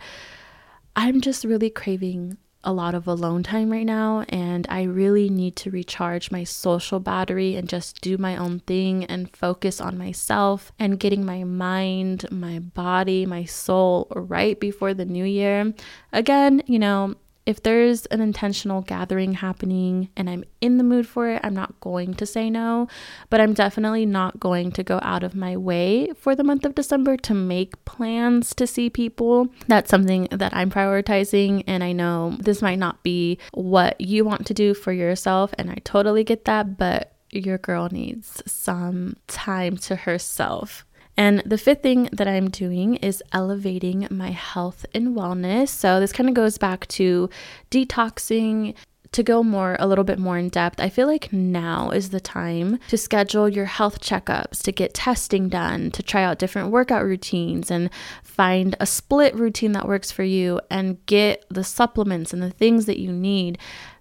I'm 1.00 1.20
just 1.20 1.44
really 1.44 1.70
craving 1.70 2.38
a 2.64 2.72
lot 2.72 2.92
of 2.92 3.06
alone 3.06 3.44
time 3.44 3.70
right 3.70 3.86
now, 3.86 4.24
and 4.30 4.66
I 4.68 4.82
really 4.82 5.30
need 5.30 5.54
to 5.58 5.70
recharge 5.70 6.32
my 6.32 6.42
social 6.42 6.98
battery 6.98 7.54
and 7.54 7.68
just 7.68 8.00
do 8.00 8.18
my 8.18 8.36
own 8.36 8.58
thing 8.66 9.04
and 9.04 9.34
focus 9.36 9.80
on 9.80 9.96
myself 9.96 10.72
and 10.76 10.98
getting 10.98 11.24
my 11.24 11.44
mind, 11.44 12.28
my 12.32 12.58
body, 12.58 13.26
my 13.26 13.44
soul 13.44 14.08
right 14.10 14.58
before 14.58 14.92
the 14.92 15.04
new 15.04 15.24
year. 15.24 15.72
Again, 16.12 16.64
you 16.66 16.80
know, 16.80 17.14
if 17.48 17.62
there's 17.62 18.04
an 18.06 18.20
intentional 18.20 18.82
gathering 18.82 19.32
happening 19.32 20.10
and 20.18 20.28
I'm 20.28 20.44
in 20.60 20.76
the 20.76 20.84
mood 20.84 21.08
for 21.08 21.30
it, 21.30 21.40
I'm 21.42 21.54
not 21.54 21.80
going 21.80 22.12
to 22.16 22.26
say 22.26 22.50
no, 22.50 22.88
but 23.30 23.40
I'm 23.40 23.54
definitely 23.54 24.04
not 24.04 24.38
going 24.38 24.70
to 24.72 24.84
go 24.84 25.00
out 25.00 25.22
of 25.22 25.34
my 25.34 25.56
way 25.56 26.12
for 26.12 26.36
the 26.36 26.44
month 26.44 26.66
of 26.66 26.74
December 26.74 27.16
to 27.16 27.32
make 27.32 27.82
plans 27.86 28.54
to 28.56 28.66
see 28.66 28.90
people. 28.90 29.48
That's 29.66 29.88
something 29.88 30.28
that 30.30 30.54
I'm 30.54 30.70
prioritizing, 30.70 31.64
and 31.66 31.82
I 31.82 31.92
know 31.92 32.36
this 32.38 32.60
might 32.60 32.78
not 32.78 33.02
be 33.02 33.38
what 33.54 33.98
you 33.98 34.26
want 34.26 34.46
to 34.48 34.52
do 34.52 34.74
for 34.74 34.92
yourself, 34.92 35.54
and 35.56 35.70
I 35.70 35.76
totally 35.84 36.24
get 36.24 36.44
that, 36.44 36.76
but 36.76 37.14
your 37.30 37.56
girl 37.56 37.88
needs 37.90 38.42
some 38.44 39.16
time 39.26 39.78
to 39.78 39.96
herself. 39.96 40.84
And 41.18 41.42
the 41.44 41.58
fifth 41.58 41.82
thing 41.82 42.08
that 42.12 42.28
I'm 42.28 42.48
doing 42.48 42.94
is 42.94 43.24
elevating 43.32 44.06
my 44.08 44.30
health 44.30 44.86
and 44.94 45.16
wellness. 45.16 45.68
So 45.68 45.98
this 45.98 46.12
kind 46.12 46.28
of 46.28 46.34
goes 46.36 46.58
back 46.58 46.86
to 46.88 47.28
detoxing, 47.72 48.74
to 49.10 49.22
go 49.22 49.42
more 49.42 49.76
a 49.80 49.86
little 49.86 50.04
bit 50.04 50.18
more 50.18 50.38
in 50.38 50.48
depth, 50.48 50.78
I 50.78 50.90
feel 50.90 51.08
like 51.08 51.32
now 51.32 51.90
is 51.90 52.10
the 52.10 52.20
time 52.20 52.78
to 52.88 52.96
schedule 52.96 53.48
your 53.48 53.64
health 53.64 54.00
checkups, 54.00 54.62
to 54.62 54.70
get 54.70 54.94
testing 54.94 55.48
done, 55.48 55.90
to 55.92 56.02
try 56.02 56.22
out 56.22 56.38
different 56.38 56.70
workout 56.70 57.04
routines 57.04 57.70
and 57.70 57.90
find 58.22 58.76
a 58.78 58.86
split 58.86 59.34
routine 59.34 59.72
that 59.72 59.88
works 59.88 60.12
for 60.12 60.24
you 60.24 60.60
and 60.70 61.04
get 61.06 61.44
the 61.48 61.64
supplements 61.64 62.32
and 62.32 62.42
the 62.42 62.50
things 62.50 62.86
that 62.86 63.00
you 63.00 63.10
need 63.10 63.58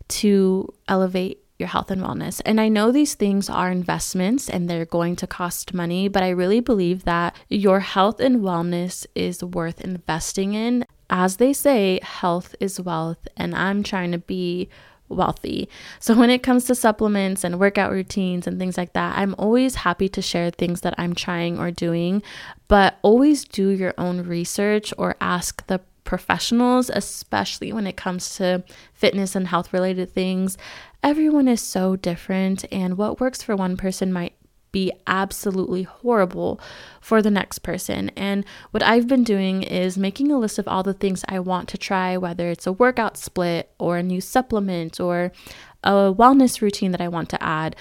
to 0.09 0.71
elevate 0.87 1.46
your 1.59 1.67
health 1.67 1.89
and 1.89 2.01
wellness. 2.01 2.41
And 2.45 2.61
I 2.61 2.69
know 2.69 2.91
these 2.91 3.15
things 3.15 3.49
are 3.49 3.71
investments 3.71 4.49
and 4.49 4.69
they're 4.69 4.85
going 4.85 5.15
to 5.17 5.27
cost 5.27 5.73
money, 5.73 6.07
but 6.07 6.23
I 6.23 6.29
really 6.29 6.59
believe 6.59 7.03
that 7.05 7.35
your 7.49 7.79
health 7.79 8.19
and 8.19 8.41
wellness 8.41 9.05
is 9.15 9.43
worth 9.43 9.81
investing 9.81 10.53
in. 10.53 10.85
As 11.09 11.37
they 11.37 11.53
say, 11.53 11.99
health 12.03 12.53
is 12.59 12.81
wealth, 12.81 13.27
and 13.37 13.55
I'm 13.55 13.81
trying 13.81 14.11
to 14.11 14.17
be 14.17 14.69
wealthy. 15.09 15.69
So 15.99 16.13
when 16.13 16.29
it 16.29 16.43
comes 16.43 16.65
to 16.65 16.75
supplements 16.75 17.45
and 17.45 17.59
workout 17.59 17.91
routines 17.91 18.45
and 18.45 18.59
things 18.59 18.77
like 18.77 18.91
that, 18.93 19.17
I'm 19.17 19.33
always 19.37 19.75
happy 19.75 20.09
to 20.09 20.21
share 20.21 20.51
things 20.51 20.81
that 20.81 20.95
I'm 20.97 21.15
trying 21.15 21.59
or 21.59 21.71
doing, 21.71 22.21
but 22.67 22.97
always 23.03 23.45
do 23.45 23.69
your 23.69 23.93
own 23.97 24.27
research 24.27 24.93
or 24.97 25.15
ask 25.21 25.65
the 25.67 25.79
professionals, 26.03 26.89
especially 26.93 27.71
when 27.73 27.85
it 27.85 27.97
comes 27.97 28.35
to 28.37 28.63
fitness 28.93 29.35
and 29.35 29.47
health 29.47 29.73
related 29.73 30.13
things. 30.13 30.57
Everyone 31.03 31.47
is 31.47 31.61
so 31.61 31.95
different, 31.95 32.65
and 32.71 32.97
what 32.97 33.19
works 33.19 33.41
for 33.41 33.55
one 33.55 33.77
person 33.77 34.11
might 34.11 34.33
be 34.71 34.91
absolutely 35.07 35.83
horrible 35.83 36.59
for 36.99 37.21
the 37.21 37.31
next 37.31 37.59
person. 37.59 38.09
And 38.15 38.45
what 38.71 38.83
I've 38.83 39.07
been 39.07 39.23
doing 39.23 39.63
is 39.63 39.97
making 39.97 40.31
a 40.31 40.37
list 40.37 40.59
of 40.59 40.67
all 40.67 40.83
the 40.83 40.93
things 40.93 41.23
I 41.27 41.39
want 41.39 41.69
to 41.69 41.77
try, 41.77 42.17
whether 42.17 42.49
it's 42.49 42.67
a 42.67 42.73
workout 42.73 43.17
split 43.17 43.71
or 43.79 43.97
a 43.97 44.03
new 44.03 44.21
supplement 44.21 44.99
or 44.99 45.31
a 45.83 46.13
wellness 46.13 46.61
routine 46.61 46.91
that 46.91 47.01
I 47.01 47.07
want 47.07 47.29
to 47.29 47.41
add. 47.41 47.75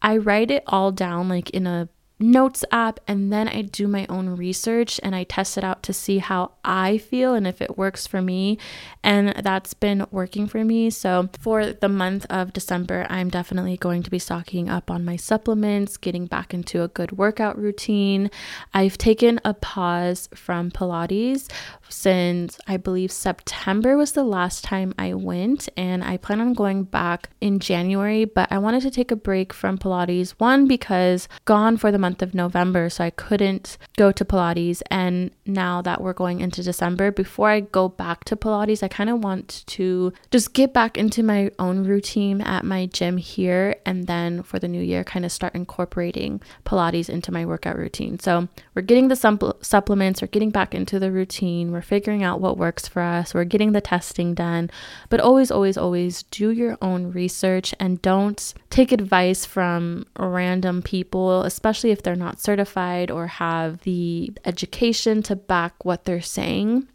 I 0.00 0.16
write 0.16 0.50
it 0.50 0.62
all 0.66 0.90
down 0.92 1.28
like 1.28 1.50
in 1.50 1.66
a 1.66 1.88
notes 2.20 2.64
app 2.72 2.98
and 3.06 3.32
then 3.32 3.48
I 3.48 3.62
do 3.62 3.86
my 3.86 4.06
own 4.08 4.30
research 4.30 4.98
and 5.02 5.14
I 5.14 5.24
test 5.24 5.56
it 5.56 5.64
out 5.64 5.82
to 5.84 5.92
see 5.92 6.18
how 6.18 6.52
I 6.64 6.98
feel 6.98 7.34
and 7.34 7.46
if 7.46 7.62
it 7.62 7.78
works 7.78 8.06
for 8.06 8.20
me. 8.20 8.58
And 9.04 9.34
that's 9.42 9.74
been 9.74 10.06
working 10.10 10.46
for 10.46 10.64
me. 10.64 10.90
So 10.90 11.28
for 11.38 11.72
the 11.72 11.88
month 11.88 12.26
of 12.28 12.52
December, 12.52 13.06
I'm 13.08 13.28
definitely 13.28 13.76
going 13.76 14.02
to 14.02 14.10
be 14.10 14.18
stocking 14.18 14.68
up 14.68 14.90
on 14.90 15.04
my 15.04 15.16
supplements, 15.16 15.96
getting 15.96 16.26
back 16.26 16.52
into 16.52 16.82
a 16.82 16.88
good 16.88 17.12
workout 17.12 17.58
routine. 17.58 18.30
I've 18.74 18.98
taken 18.98 19.40
a 19.44 19.54
pause 19.54 20.28
from 20.34 20.70
Pilates 20.70 21.48
since 21.88 22.58
I 22.66 22.76
believe 22.76 23.10
September 23.10 23.96
was 23.96 24.12
the 24.12 24.24
last 24.24 24.64
time 24.64 24.94
I 24.98 25.14
went, 25.14 25.68
and 25.76 26.04
I 26.04 26.16
plan 26.16 26.40
on 26.40 26.52
going 26.52 26.84
back 26.84 27.30
in 27.40 27.58
January. 27.58 28.24
But 28.24 28.50
I 28.52 28.58
wanted 28.58 28.82
to 28.82 28.90
take 28.90 29.10
a 29.10 29.16
break 29.16 29.52
from 29.52 29.78
Pilates, 29.78 30.30
one 30.38 30.66
because 30.66 31.28
gone 31.44 31.76
for 31.76 31.90
the 31.90 31.98
month 31.98 32.22
of 32.22 32.34
November, 32.34 32.90
so 32.90 33.04
I 33.04 33.10
couldn't 33.10 33.78
go 33.96 34.12
to 34.12 34.24
Pilates. 34.24 34.82
And 34.90 35.30
now 35.46 35.82
that 35.82 36.00
we're 36.00 36.12
going 36.12 36.40
into 36.40 36.62
December, 36.62 37.10
before 37.10 37.50
I 37.50 37.60
go 37.60 37.88
back 37.88 38.24
to 38.24 38.36
Pilates, 38.36 38.82
I 38.82 38.88
kind 38.88 39.10
of 39.10 39.22
want 39.22 39.64
to 39.68 40.12
just 40.30 40.52
get 40.52 40.72
back 40.72 40.98
into 40.98 41.22
my 41.22 41.50
own 41.58 41.84
routine 41.84 42.40
at 42.40 42.64
my 42.64 42.86
gym 42.86 43.16
here, 43.16 43.76
and 43.86 44.06
then 44.06 44.42
for 44.42 44.58
the 44.58 44.68
new 44.68 44.82
year, 44.82 45.04
kind 45.04 45.24
of 45.24 45.32
start 45.32 45.54
incorporating 45.54 46.40
Pilates 46.64 47.08
into 47.08 47.32
my 47.32 47.46
workout 47.46 47.76
routine. 47.76 48.18
So 48.18 48.48
we're 48.74 48.82
getting 48.82 49.08
the 49.08 49.16
supplements, 49.62 50.20
we're 50.20 50.28
getting 50.28 50.50
back 50.50 50.74
into 50.74 50.98
the 50.98 51.10
routine 51.10 51.72
we're 51.72 51.77
figuring 51.82 52.22
out 52.22 52.40
what 52.40 52.58
works 52.58 52.86
for 52.88 53.02
us, 53.02 53.34
we're 53.34 53.44
getting 53.44 53.72
the 53.72 53.80
testing 53.80 54.34
done. 54.34 54.70
But 55.08 55.20
always, 55.20 55.50
always, 55.50 55.76
always 55.76 56.22
do 56.24 56.50
your 56.50 56.76
own 56.82 57.12
research 57.12 57.74
and 57.80 58.00
don't 58.02 58.54
take 58.70 58.92
advice 58.92 59.44
from 59.44 60.06
random 60.18 60.82
people, 60.82 61.42
especially 61.42 61.90
if 61.90 62.02
they're 62.02 62.16
not 62.16 62.40
certified 62.40 63.10
or 63.10 63.26
have 63.26 63.80
the 63.82 64.32
education 64.44 65.22
to 65.24 65.36
back 65.36 65.84
what 65.84 66.04
they're 66.04 66.20
saying. 66.20 66.88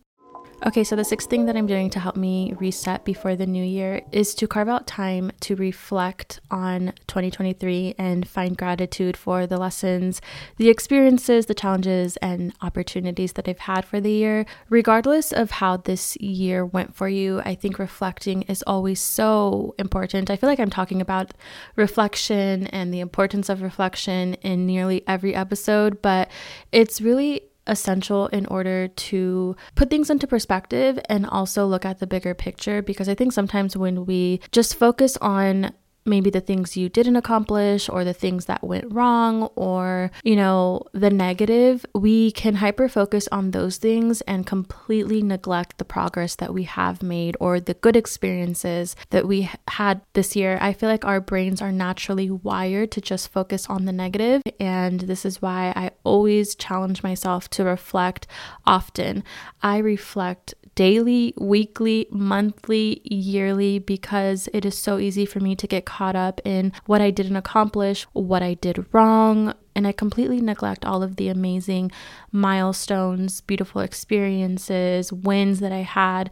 Okay, 0.66 0.86
so 0.86 0.96
the 0.96 1.04
sixth 1.04 1.30
thing 1.30 1.46
that 1.48 1.58
I'm 1.58 1.68
doing 1.68 1.90
to 1.90 2.00
help 2.00 2.16
me 2.16 2.54
reset 2.58 3.04
before 3.04 3.36
the 3.36 3.46
new 3.46 3.66
year 3.66 4.00
is 4.14 4.34
to 4.36 4.48
carve 4.48 4.70
out 4.70 4.88
time 4.88 5.30
to 5.42 5.58
reflect 5.58 6.40
on 6.50 6.94
2023 7.08 7.96
and 7.98 8.26
find 8.26 8.56
gratitude 8.56 9.18
for 9.18 9.46
the 9.46 9.58
lessons, 9.58 10.22
the 10.56 10.70
experiences, 10.70 11.48
the 11.48 11.54
challenges, 11.54 12.16
and 12.18 12.54
opportunities 12.62 13.34
that 13.34 13.50
I've 13.50 13.60
had 13.60 13.84
for 13.84 14.00
the 14.00 14.12
year. 14.12 14.46
Regardless 14.70 15.34
of 15.34 15.52
how 15.52 15.76
this 15.76 16.16
year 16.22 16.66
went 16.66 16.96
for 16.96 17.10
you, 17.10 17.42
I 17.42 17.56
think 17.56 17.78
reflecting 17.78 18.44
is 18.44 18.64
always 18.66 19.02
so 19.02 19.76
important. 19.78 20.30
I 20.30 20.38
feel 20.38 20.50
like 20.50 20.62
I'm 20.62 20.70
talking 20.70 21.02
about 21.02 21.34
reflection 21.76 22.68
and 22.68 22.94
the 22.94 23.02
importance 23.02 23.50
of 23.50 23.62
reflection 23.62 24.36
in 24.36 24.66
nearly 24.66 25.04
every 25.10 25.36
episode, 25.36 26.02
but 26.02 26.32
it's 26.72 27.02
really 27.02 27.50
essential 27.68 28.28
in 28.28 28.46
order 28.48 28.88
to 28.88 29.56
put 29.76 29.90
things 29.90 30.10
into 30.10 30.28
perspective 30.28 31.00
and 31.10 31.26
also 31.26 31.66
look 31.66 31.86
at 31.86 32.00
the 32.00 32.08
bigger 32.08 32.34
picture 32.34 32.82
because 32.82 33.08
I 33.08 33.16
think 33.16 33.32
sometimes 33.32 33.78
when 33.78 34.06
we 34.06 34.42
just 34.52 34.76
focus 34.76 35.18
on 35.18 35.72
maybe 36.06 36.30
the 36.30 36.42
things 36.42 36.78
you 36.78 36.90
didn't 36.90 37.16
accomplish 37.16 37.90
or 37.90 38.04
the 38.04 38.14
things 38.14 38.46
that 38.46 38.64
went 38.64 38.92
wrong 38.94 39.44
or, 39.56 40.12
you 40.24 40.36
know, 40.36 40.84
the 40.94 41.10
negative, 41.10 41.86
we 41.94 42.32
can 42.32 42.56
hyper 42.56 42.90
focus 42.90 43.28
on 43.32 43.52
those 43.52 43.78
things 43.78 44.22
and 44.22 44.46
completely 44.46 45.22
neglect 45.22 45.78
the 45.78 45.86
progress 45.86 46.36
that 46.36 46.54
we 46.54 46.64
have 46.64 47.02
made 47.02 47.36
or 47.40 47.60
the 47.60 47.74
good 47.76 47.96
experiences 47.96 48.96
that 49.10 49.28
we 49.28 49.50
had 49.68 50.02
this 50.14 50.36
year. 50.36 50.58
I 50.62 50.74
feel 50.74 50.90
like 50.90 51.06
our 51.06 51.22
brains 51.22 51.62
are 51.62 51.72
naturally 51.72 52.30
wired 52.30 52.92
to 52.92 53.02
just 53.02 53.32
focus 53.32 53.68
on 53.70 53.86
the 53.86 53.92
negative, 53.92 54.42
and 54.60 55.02
this 55.02 55.26
is 55.26 55.42
why 55.42 55.74
I 55.76 55.92
always 56.04 56.56
challenge 56.56 57.04
myself 57.04 57.50
to 57.52 57.64
reflect 57.64 58.28
often. 58.66 59.24
I 59.62 59.78
reflect 59.78 60.54
daily, 60.76 61.34
weekly, 61.38 62.08
monthly, 62.10 63.02
yearly, 63.04 63.80
because 63.80 64.50
it 64.54 64.66
is 64.66 64.78
so 64.78 64.98
easy 64.98 65.26
for 65.26 65.40
me 65.40 65.56
to 65.56 65.68
get 65.68 65.86
caught 65.86 66.16
up 66.16 66.42
in 66.44 66.72
what 66.86 67.02
I 67.02 67.12
didn't 67.12 67.36
accomplish, 67.36 68.04
what 68.14 68.42
I 68.42 68.56
did 68.56 68.86
wrong, 68.92 69.54
and 69.76 69.88
I 69.88 69.92
completely 69.92 70.40
neglect 70.40 70.86
all 70.86 71.02
of 71.02 71.16
the 71.16 71.30
amazing 71.30 71.92
milestones, 72.32 73.42
beautiful 73.42 73.82
experiences, 73.82 75.12
wins 75.12 75.60
that 75.62 75.72
I 75.72 75.82
had 75.82 76.30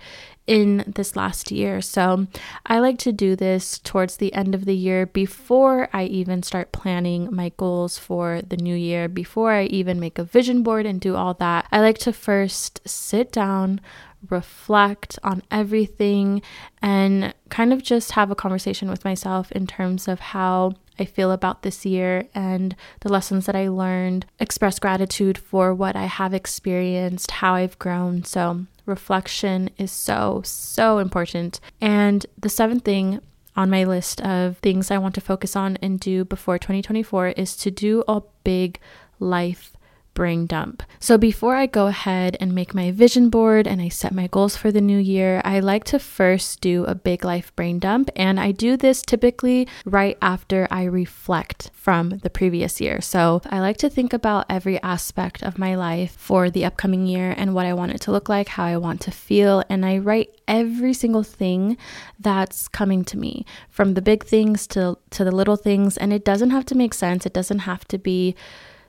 in 0.48 0.84
this 0.88 1.16
last 1.16 1.52
year. 1.52 1.82
So 1.82 2.28
I 2.66 2.80
like 2.80 2.98
to 3.00 3.12
do 3.12 3.36
this 3.36 3.80
towards 3.80 4.18
the 4.18 4.34
end 4.34 4.54
of 4.54 4.66
the 4.66 4.76
year 4.76 5.06
before 5.06 5.90
I 5.94 6.04
even 6.06 6.44
start 6.44 6.72
planning 6.72 7.34
my 7.34 7.52
goals 7.58 7.98
for 7.98 8.42
the 8.42 8.58
new 8.58 8.76
year, 8.76 9.08
before 9.08 9.54
I 9.54 9.64
even 9.66 10.00
make 10.00 10.20
a 10.20 10.24
vision 10.24 10.62
board 10.62 10.86
and 10.86 11.00
do 11.00 11.16
all 11.16 11.34
that. 11.36 11.68
I 11.72 11.80
like 11.80 11.98
to 12.00 12.14
first 12.14 12.82
sit 12.88 13.32
down, 13.32 13.82
reflect 14.30 15.18
on 15.24 15.42
everything 15.50 16.42
and 16.82 17.34
kind 17.50 17.74
of 17.74 17.82
just 17.82 18.12
have 18.12 18.32
a 18.32 18.36
conversation 18.36 18.90
with 18.90 19.04
myself 19.04 19.52
in 19.52 19.68
terms 19.68 20.08
of 20.08 20.20
how 20.20 20.74
I 21.00 21.06
feel 21.06 21.32
about 21.32 21.64
this 21.64 21.86
year 21.86 22.28
and 22.36 22.76
the 23.00 23.12
lessons 23.12 23.46
that 23.48 23.56
I 23.56 23.70
learned, 23.70 24.26
express 24.40 24.78
gratitude 24.78 25.38
for 25.38 25.74
what 25.74 25.96
I 25.96 26.06
have 26.06 26.34
experienced, 26.34 27.32
how 27.32 27.56
I've 27.56 27.80
grown. 27.80 28.24
So, 28.24 28.66
reflection 28.86 29.70
is 29.78 29.92
so, 29.92 30.42
so 30.44 31.00
important. 31.00 31.60
And 31.80 32.26
the 32.38 32.50
seventh 32.50 32.84
thing 32.84 33.20
on 33.56 33.70
my 33.70 33.84
list 33.84 34.22
of 34.22 34.58
things 34.58 34.92
I 34.92 34.98
want 34.98 35.16
to 35.16 35.22
focus 35.22 35.56
on 35.56 35.78
and 35.82 36.00
do 36.00 36.24
before 36.24 36.58
2024 36.58 37.30
is 37.30 37.56
to 37.58 37.72
do 37.72 38.04
a 38.08 38.22
big 38.44 38.80
life 39.20 39.74
brain 40.14 40.46
dump. 40.46 40.84
So 41.00 41.18
before 41.18 41.56
I 41.56 41.66
go 41.66 41.88
ahead 41.88 42.38
and 42.40 42.54
make 42.54 42.74
my 42.74 42.92
vision 42.92 43.30
board 43.30 43.68
and 43.68 43.82
I 43.82 43.90
set 43.90 44.14
my 44.14 44.28
goals 44.28 44.56
for 44.56 44.72
the 44.72 44.82
new 44.82 44.98
year, 44.98 45.42
I 45.44 45.60
like 45.60 45.84
to 45.86 46.00
first 46.00 46.62
do 46.62 46.84
a 46.86 46.96
big 46.96 47.24
life 47.24 47.56
brain 47.56 47.80
dump. 47.80 48.10
And 48.16 48.40
I 48.40 48.52
do 48.52 48.78
this 48.78 49.02
typically 49.02 49.68
right 49.86 50.18
after 50.22 50.68
I 50.70 50.84
reflect 50.84 51.72
from 51.74 52.20
the 52.24 52.30
previous 52.30 52.80
year. 52.82 53.02
So 53.02 53.42
I 53.50 53.60
like 53.60 53.78
to 53.78 53.90
think 53.90 54.14
about 54.14 54.46
every 54.50 54.82
aspect 54.84 55.44
of 55.44 55.58
my 55.58 55.76
life 55.76 56.16
for 56.18 56.50
the 56.50 56.66
upcoming 56.66 57.08
year 57.08 57.34
and 57.38 57.54
what 57.54 57.66
I 57.66 57.74
want 57.74 57.94
it 57.94 58.02
to 58.02 58.12
look 58.12 58.30
like, 58.30 58.50
how 58.50 58.66
I 58.66 58.78
want 58.78 59.02
to 59.02 59.12
feel. 59.12 59.64
And 59.70 59.86
I 59.86 59.98
write 59.98 60.36
every 60.48 60.94
single 60.94 61.24
thing 61.24 61.78
that's 62.20 62.68
coming 62.68 63.04
to 63.06 63.18
me 63.18 63.46
from 63.70 63.94
the 63.94 64.02
big 64.02 64.26
things 64.26 64.68
to, 64.68 64.98
to 65.12 65.24
the 65.24 65.32
little 65.32 65.56
things. 65.56 65.98
And 65.98 66.14
it 66.14 66.26
doesn't 66.26 66.52
have 66.52 66.66
to 66.66 66.76
make 66.76 66.94
sense, 66.94 67.26
it 67.26 67.34
doesn't 67.34 67.60
have 67.60 67.86
to 67.88 67.98
be 67.98 68.36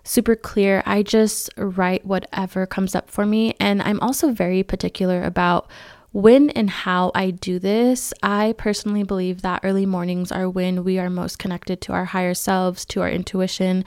super 0.04 0.36
clear. 0.36 0.82
I 0.86 1.02
just 1.02 1.50
write 1.56 2.04
whatever 2.04 2.66
comes 2.66 2.94
up 2.94 3.10
for 3.10 3.26
me. 3.26 3.54
And 3.60 3.82
I'm 3.82 4.00
also 4.00 4.32
very 4.32 4.62
particular 4.62 5.22
about 5.22 5.70
when 6.12 6.50
and 6.50 6.68
how 6.68 7.10
I 7.14 7.30
do 7.30 7.58
this. 7.58 8.12
I 8.22 8.54
personally 8.58 9.02
believe 9.02 9.42
that 9.42 9.60
early 9.62 9.86
mornings 9.86 10.30
are 10.30 10.48
when 10.48 10.84
we 10.84 10.98
are 10.98 11.08
most 11.08 11.38
connected 11.38 11.80
to 11.82 11.92
our 11.92 12.04
higher 12.04 12.34
selves, 12.34 12.84
to 12.86 13.00
our 13.00 13.08
intuition, 13.08 13.84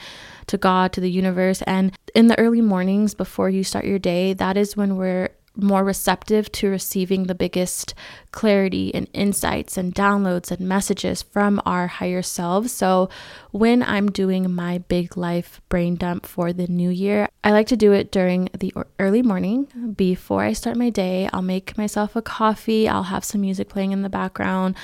to 0.47 0.57
God, 0.57 0.91
to 0.93 1.01
the 1.01 1.11
universe. 1.11 1.61
And 1.63 1.95
in 2.15 2.27
the 2.27 2.37
early 2.39 2.61
mornings 2.61 3.13
before 3.13 3.49
you 3.49 3.63
start 3.63 3.85
your 3.85 3.99
day, 3.99 4.33
that 4.33 4.57
is 4.57 4.75
when 4.75 4.97
we're 4.97 5.29
more 5.55 5.83
receptive 5.83 6.51
to 6.53 6.69
receiving 6.69 7.23
the 7.23 7.35
biggest 7.35 7.93
clarity 8.31 8.93
and 8.93 9.09
insights 9.13 9.77
and 9.77 9.95
downloads 9.95 10.51
and 10.51 10.67
messages 10.67 11.21
from 11.21 11.61
our 11.65 11.87
higher 11.87 12.21
selves. 12.21 12.71
So, 12.71 13.09
when 13.51 13.81
I'm 13.83 14.11
doing 14.11 14.53
my 14.53 14.79
big 14.79 15.15
life 15.15 15.61
brain 15.69 15.95
dump 15.95 16.25
for 16.25 16.51
the 16.51 16.67
new 16.67 16.89
year, 16.89 17.29
I 17.43 17.51
like 17.51 17.67
to 17.67 17.77
do 17.77 17.93
it 17.93 18.11
during 18.11 18.49
the 18.57 18.73
early 18.99 19.21
morning 19.21 19.93
before 19.95 20.43
I 20.43 20.53
start 20.53 20.77
my 20.77 20.89
day. 20.89 21.29
I'll 21.31 21.41
make 21.41 21.77
myself 21.77 22.15
a 22.15 22.21
coffee, 22.21 22.87
I'll 22.89 23.03
have 23.03 23.23
some 23.23 23.41
music 23.41 23.69
playing 23.69 23.91
in 23.91 24.01
the 24.01 24.09
background, 24.09 24.75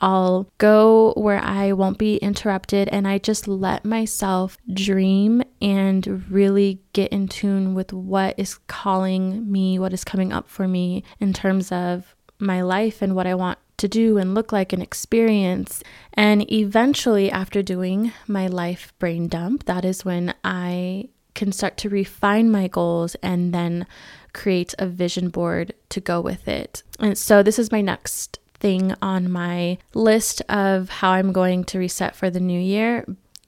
I'll 0.00 0.50
go 0.58 1.12
where 1.16 1.40
I 1.42 1.72
won't 1.72 1.98
be 1.98 2.16
interrupted, 2.16 2.88
and 2.88 3.06
I 3.06 3.18
just 3.18 3.46
let 3.46 3.84
myself 3.84 4.56
dream 4.72 5.42
and 5.60 6.24
really 6.30 6.80
get 6.92 7.12
in 7.12 7.28
tune 7.28 7.74
with 7.74 7.92
what 7.92 8.34
is 8.38 8.58
calling 8.66 9.50
me, 9.50 9.78
what 9.78 9.92
is 9.92 10.04
coming 10.04 10.32
up 10.32 10.48
for 10.48 10.66
me 10.66 11.04
in 11.18 11.32
terms 11.32 11.70
of 11.70 12.14
my 12.38 12.62
life 12.62 13.02
and 13.02 13.14
what 13.14 13.26
I 13.26 13.34
want 13.34 13.58
to 13.78 13.88
do 13.88 14.18
and 14.18 14.34
look 14.34 14.52
like 14.52 14.72
and 14.72 14.82
experience. 14.82 15.82
And 16.14 16.50
eventually, 16.50 17.30
after 17.30 17.62
doing 17.62 18.12
my 18.26 18.46
life 18.46 18.92
brain 18.98 19.28
dump, 19.28 19.64
that 19.66 19.84
is 19.84 20.04
when 20.04 20.34
I 20.44 21.08
can 21.34 21.52
start 21.52 21.76
to 21.78 21.88
refine 21.88 22.50
my 22.50 22.68
goals 22.68 23.14
and 23.22 23.54
then 23.54 23.86
create 24.32 24.74
a 24.78 24.86
vision 24.86 25.28
board 25.28 25.72
to 25.88 26.00
go 26.00 26.20
with 26.20 26.48
it. 26.48 26.82
And 26.98 27.16
so, 27.16 27.42
this 27.42 27.58
is 27.58 27.72
my 27.72 27.80
next 27.80 28.39
thing 28.60 28.94
on 29.02 29.30
my 29.30 29.78
list 29.94 30.42
of 30.48 30.88
how 30.88 31.10
I'm 31.10 31.32
going 31.32 31.64
to 31.64 31.78
reset 31.78 32.14
for 32.14 32.30
the 32.30 32.40
new 32.40 32.60
year. 32.60 33.04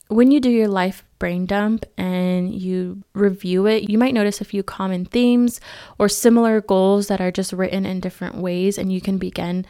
When 0.08 0.30
you 0.30 0.40
do 0.40 0.50
your 0.50 0.68
life 0.68 1.04
brain 1.18 1.46
dump 1.46 1.86
and 1.96 2.52
you 2.52 3.02
review 3.14 3.66
it, 3.66 3.88
you 3.88 3.96
might 3.96 4.14
notice 4.14 4.40
a 4.40 4.44
few 4.44 4.62
common 4.62 5.04
themes 5.04 5.60
or 5.98 6.08
similar 6.08 6.60
goals 6.60 7.06
that 7.06 7.20
are 7.20 7.30
just 7.30 7.52
written 7.52 7.86
in 7.86 8.00
different 8.00 8.36
ways, 8.36 8.76
and 8.76 8.92
you 8.92 9.00
can 9.00 9.18
begin 9.18 9.64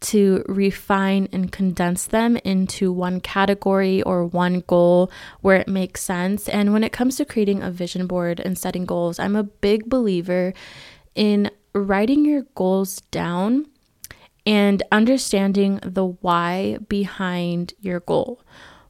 to 0.00 0.44
refine 0.48 1.28
and 1.32 1.52
condense 1.52 2.06
them 2.06 2.36
into 2.38 2.92
one 2.92 3.20
category 3.20 4.02
or 4.02 4.24
one 4.24 4.64
goal 4.66 5.10
where 5.40 5.56
it 5.56 5.68
makes 5.68 6.02
sense. 6.02 6.48
And 6.48 6.72
when 6.72 6.84
it 6.84 6.92
comes 6.92 7.16
to 7.16 7.24
creating 7.24 7.62
a 7.62 7.70
vision 7.70 8.06
board 8.06 8.40
and 8.40 8.58
setting 8.58 8.84
goals, 8.84 9.18
I'm 9.18 9.36
a 9.36 9.44
big 9.44 9.88
believer 9.88 10.54
in 11.14 11.50
writing 11.74 12.24
your 12.24 12.42
goals 12.54 13.00
down 13.10 13.66
and 14.46 14.82
understanding 14.90 15.80
the 15.82 16.06
why 16.06 16.78
behind 16.88 17.74
your 17.80 18.00
goal. 18.00 18.42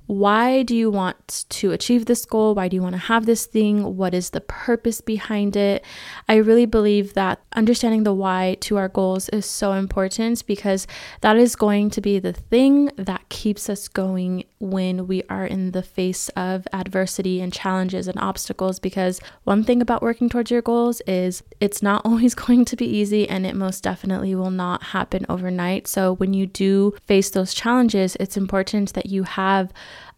Why 0.06 0.62
do 0.62 0.76
you 0.76 0.90
want 0.90 1.46
to 1.48 1.70
achieve 1.70 2.06
this 2.06 2.26
goal? 2.26 2.54
Why 2.54 2.68
do 2.68 2.74
you 2.74 2.82
want 2.82 2.94
to 2.94 2.98
have 2.98 3.24
this 3.24 3.46
thing? 3.46 3.96
What 3.96 4.14
is 4.14 4.30
the 4.30 4.40
purpose 4.40 5.00
behind 5.00 5.56
it? 5.56 5.84
I 6.28 6.36
really 6.36 6.66
believe 6.66 7.14
that 7.14 7.40
understanding 7.54 8.02
the 8.02 8.12
why 8.12 8.56
to 8.60 8.76
our 8.76 8.88
goals 8.88 9.28
is 9.30 9.46
so 9.46 9.72
important 9.72 10.44
because 10.46 10.86
that 11.20 11.36
is 11.36 11.56
going 11.56 11.90
to 11.90 12.00
be 12.00 12.18
the 12.18 12.32
thing 12.32 12.90
that 12.96 13.28
keeps 13.28 13.70
us 13.70 13.88
going 13.88 14.44
when 14.62 15.08
we 15.08 15.24
are 15.28 15.44
in 15.44 15.72
the 15.72 15.82
face 15.82 16.28
of 16.30 16.68
adversity 16.72 17.40
and 17.40 17.52
challenges 17.52 18.06
and 18.06 18.18
obstacles. 18.20 18.78
Because 18.78 19.20
one 19.42 19.64
thing 19.64 19.82
about 19.82 20.02
working 20.02 20.28
towards 20.28 20.52
your 20.52 20.62
goals 20.62 21.02
is 21.06 21.42
it's 21.60 21.82
not 21.82 22.02
always 22.06 22.34
going 22.34 22.64
to 22.66 22.76
be 22.76 22.86
easy 22.86 23.28
and 23.28 23.44
it 23.44 23.56
most 23.56 23.82
definitely 23.82 24.36
will 24.36 24.52
not 24.52 24.82
happen 24.84 25.26
overnight. 25.28 25.88
So 25.88 26.14
when 26.14 26.32
you 26.32 26.46
do 26.46 26.94
face 27.06 27.30
those 27.30 27.52
challenges, 27.52 28.16
it's 28.20 28.36
important 28.36 28.92
that 28.92 29.06
you 29.06 29.24
have 29.24 29.72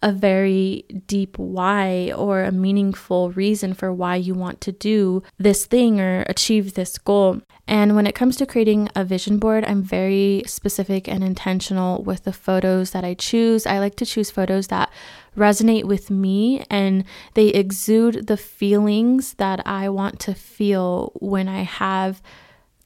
a 0.05 0.13
very 0.13 0.85
deep 1.07 1.39
why 1.39 2.13
or 2.15 2.43
a 2.43 2.53
meaningful 2.53 3.31
reason 3.31 3.73
for 3.73 3.91
why 3.91 4.15
you 4.15 4.35
want 4.35 4.61
to 4.61 4.71
do 4.71 5.23
this 5.39 5.65
thing 5.65 5.99
or 5.99 6.27
achieve 6.29 6.75
this 6.75 6.99
goal. 6.99 7.41
And 7.67 7.97
when 7.97 8.07
it 8.07 8.15
comes 8.15 8.37
to 8.37 8.47
creating 8.47 8.91
a 8.95 9.03
vision 9.03 9.39
board, 9.39 9.65
I'm 9.65 9.83
very 9.83 10.43
specific 10.47 11.09
and 11.09 11.25
intentional 11.25 12.03
with 12.03 12.25
the 12.25 12.35
photos 12.35 12.91
that 12.91 13.03
I 13.03 13.15
choose. 13.15 13.65
I 13.65 13.79
like 13.79 13.97
to 13.97 14.05
choose 14.05 14.31
photos 14.31 14.67
that 14.67 14.93
resonate 15.39 15.85
with 15.85 16.11
me 16.11 16.67
and 16.69 17.05
they 17.33 17.49
exude 17.49 18.27
the 18.27 18.37
feelings 18.37 19.33
that 19.35 19.67
I 19.67 19.89
want 19.89 20.21
to 20.21 20.35
feel 20.35 21.13
when 21.15 21.49
I 21.49 21.63
have 21.63 22.21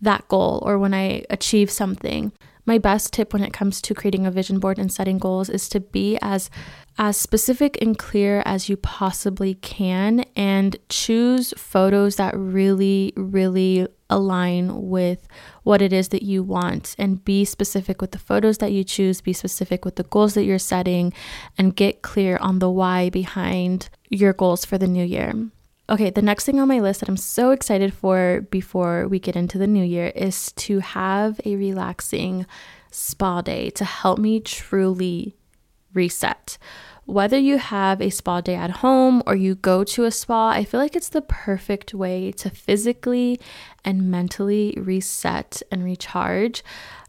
that 0.01 0.29
goal 0.29 0.63
or 0.65 0.79
when 0.79 0.95
I 0.95 1.25
achieve 1.31 1.69
something. 1.69 2.31
My 2.69 2.77
best 2.77 3.15
tip 3.15 3.33
when 3.33 3.43
it 3.43 3.55
comes 3.55 3.81
to 3.81 3.95
creating 3.95 4.27
a 4.27 4.31
vision 4.31 4.59
board 4.59 4.79
and 4.79 4.93
setting 4.93 5.17
goals 5.17 5.49
is 5.49 5.71
to 5.71 5.81
be 5.81 6.19
as 6.21 6.51
as 6.99 7.17
specific 7.17 7.81
and 7.81 7.97
clear 7.97 8.43
as 8.45 8.69
you 8.69 8.77
possibly 8.77 9.55
can 9.55 10.25
and 10.35 10.77
choose 10.89 11.55
photos 11.57 12.17
that 12.17 12.37
really 12.37 13.13
really 13.17 13.87
align 14.11 14.89
with 14.89 15.29
what 15.63 15.83
it 15.83 15.93
is 15.93 16.09
that 16.09 16.23
you 16.23 16.43
want 16.43 16.95
and 16.99 17.25
be 17.25 17.45
specific 17.45 18.01
with 18.01 18.13
the 18.13 18.19
photos 18.19 18.59
that 18.59 18.73
you 18.73 18.83
choose, 18.83 19.21
be 19.21 19.33
specific 19.33 19.85
with 19.85 19.97
the 19.97 20.03
goals 20.05 20.35
that 20.35 20.45
you're 20.45 20.59
setting 20.59 21.13
and 21.57 21.77
get 21.77 22.03
clear 22.03 22.37
on 22.39 22.59
the 22.59 22.71
why 22.71 23.11
behind 23.11 23.89
your 24.09 24.33
goals 24.33 24.65
for 24.65 24.79
the 24.79 24.87
new 24.87 25.05
year. 25.05 25.33
Okay, 25.91 26.11
the 26.11 26.23
next 26.23 26.45
thing 26.45 26.61
on 26.61 26.69
my 26.69 26.81
list 26.81 27.01
that 27.01 27.09
I'm 27.09 27.17
so 27.17 27.51
excited 27.51 27.95
for 27.95 28.47
before 28.51 29.09
we 29.09 29.19
get 29.19 29.37
into 29.37 29.59
the 29.59 29.67
new 29.67 29.85
year 29.85 30.09
is 30.15 30.53
to 30.53 30.81
have 30.81 31.41
a 31.45 31.57
relaxing 31.57 32.47
spa 32.91 33.41
day 33.41 33.71
to 33.71 33.85
help 33.85 34.19
me 34.19 34.41
truly 34.41 35.38
reset. 35.95 36.59
Whether 37.05 37.39
you 37.39 37.57
have 37.57 38.03
a 38.03 38.11
spa 38.11 38.43
day 38.43 38.55
at 38.55 38.71
home 38.83 39.23
or 39.27 39.35
you 39.35 39.55
go 39.55 39.83
to 39.83 40.05
a 40.05 40.11
spa, 40.11 40.51
I 40.51 40.65
feel 40.65 40.79
like 40.79 40.95
it's 40.95 41.09
the 41.09 41.23
perfect 41.23 41.95
way 41.95 42.33
to 42.33 42.51
physically 42.51 43.41
and 43.83 44.11
mentally 44.11 44.75
reset 44.77 45.63
and 45.71 45.83
recharge. 45.83 46.63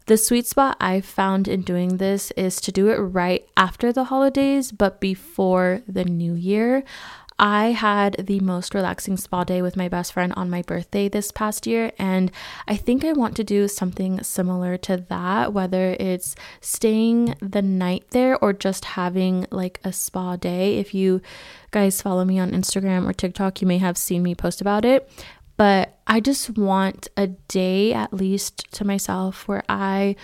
The 0.06 0.16
sweet 0.16 0.46
spot 0.46 0.76
I've 0.80 1.04
found 1.04 1.46
in 1.46 1.62
doing 1.62 1.98
this 1.98 2.30
is 2.32 2.60
to 2.62 2.72
do 2.72 2.88
it 2.88 2.96
right 2.96 3.46
after 3.56 3.92
the 3.92 4.04
holidays, 4.04 4.72
but 4.72 5.00
before 5.00 5.82
the 5.86 6.04
new 6.04 6.34
year. 6.34 6.82
I 7.42 7.70
had 7.70 8.26
the 8.26 8.38
most 8.40 8.74
relaxing 8.74 9.16
spa 9.16 9.44
day 9.44 9.62
with 9.62 9.74
my 9.74 9.88
best 9.88 10.12
friend 10.12 10.30
on 10.36 10.50
my 10.50 10.60
birthday 10.60 11.08
this 11.08 11.32
past 11.32 11.66
year, 11.66 11.90
and 11.98 12.30
I 12.68 12.76
think 12.76 13.02
I 13.02 13.14
want 13.14 13.34
to 13.36 13.44
do 13.44 13.66
something 13.66 14.22
similar 14.22 14.76
to 14.76 14.98
that, 15.08 15.54
whether 15.54 15.96
it's 15.98 16.36
staying 16.60 17.34
the 17.40 17.62
night 17.62 18.04
there 18.10 18.36
or 18.44 18.52
just 18.52 18.84
having 18.84 19.46
like 19.50 19.80
a 19.84 19.90
spa 19.90 20.36
day. 20.36 20.76
If 20.76 20.92
you 20.92 21.22
guys 21.70 22.02
follow 22.02 22.26
me 22.26 22.38
on 22.38 22.50
Instagram 22.50 23.08
or 23.08 23.14
TikTok, 23.14 23.62
you 23.62 23.66
may 23.66 23.78
have 23.78 23.96
seen 23.96 24.22
me 24.22 24.34
post 24.34 24.60
about 24.60 24.84
it. 24.84 25.10
But 25.56 25.98
I 26.06 26.20
just 26.20 26.58
want 26.58 27.08
a 27.16 27.28
day 27.28 27.94
at 27.94 28.12
least 28.12 28.70
to 28.72 28.84
myself 28.84 29.48
where 29.48 29.62
I 29.66 30.16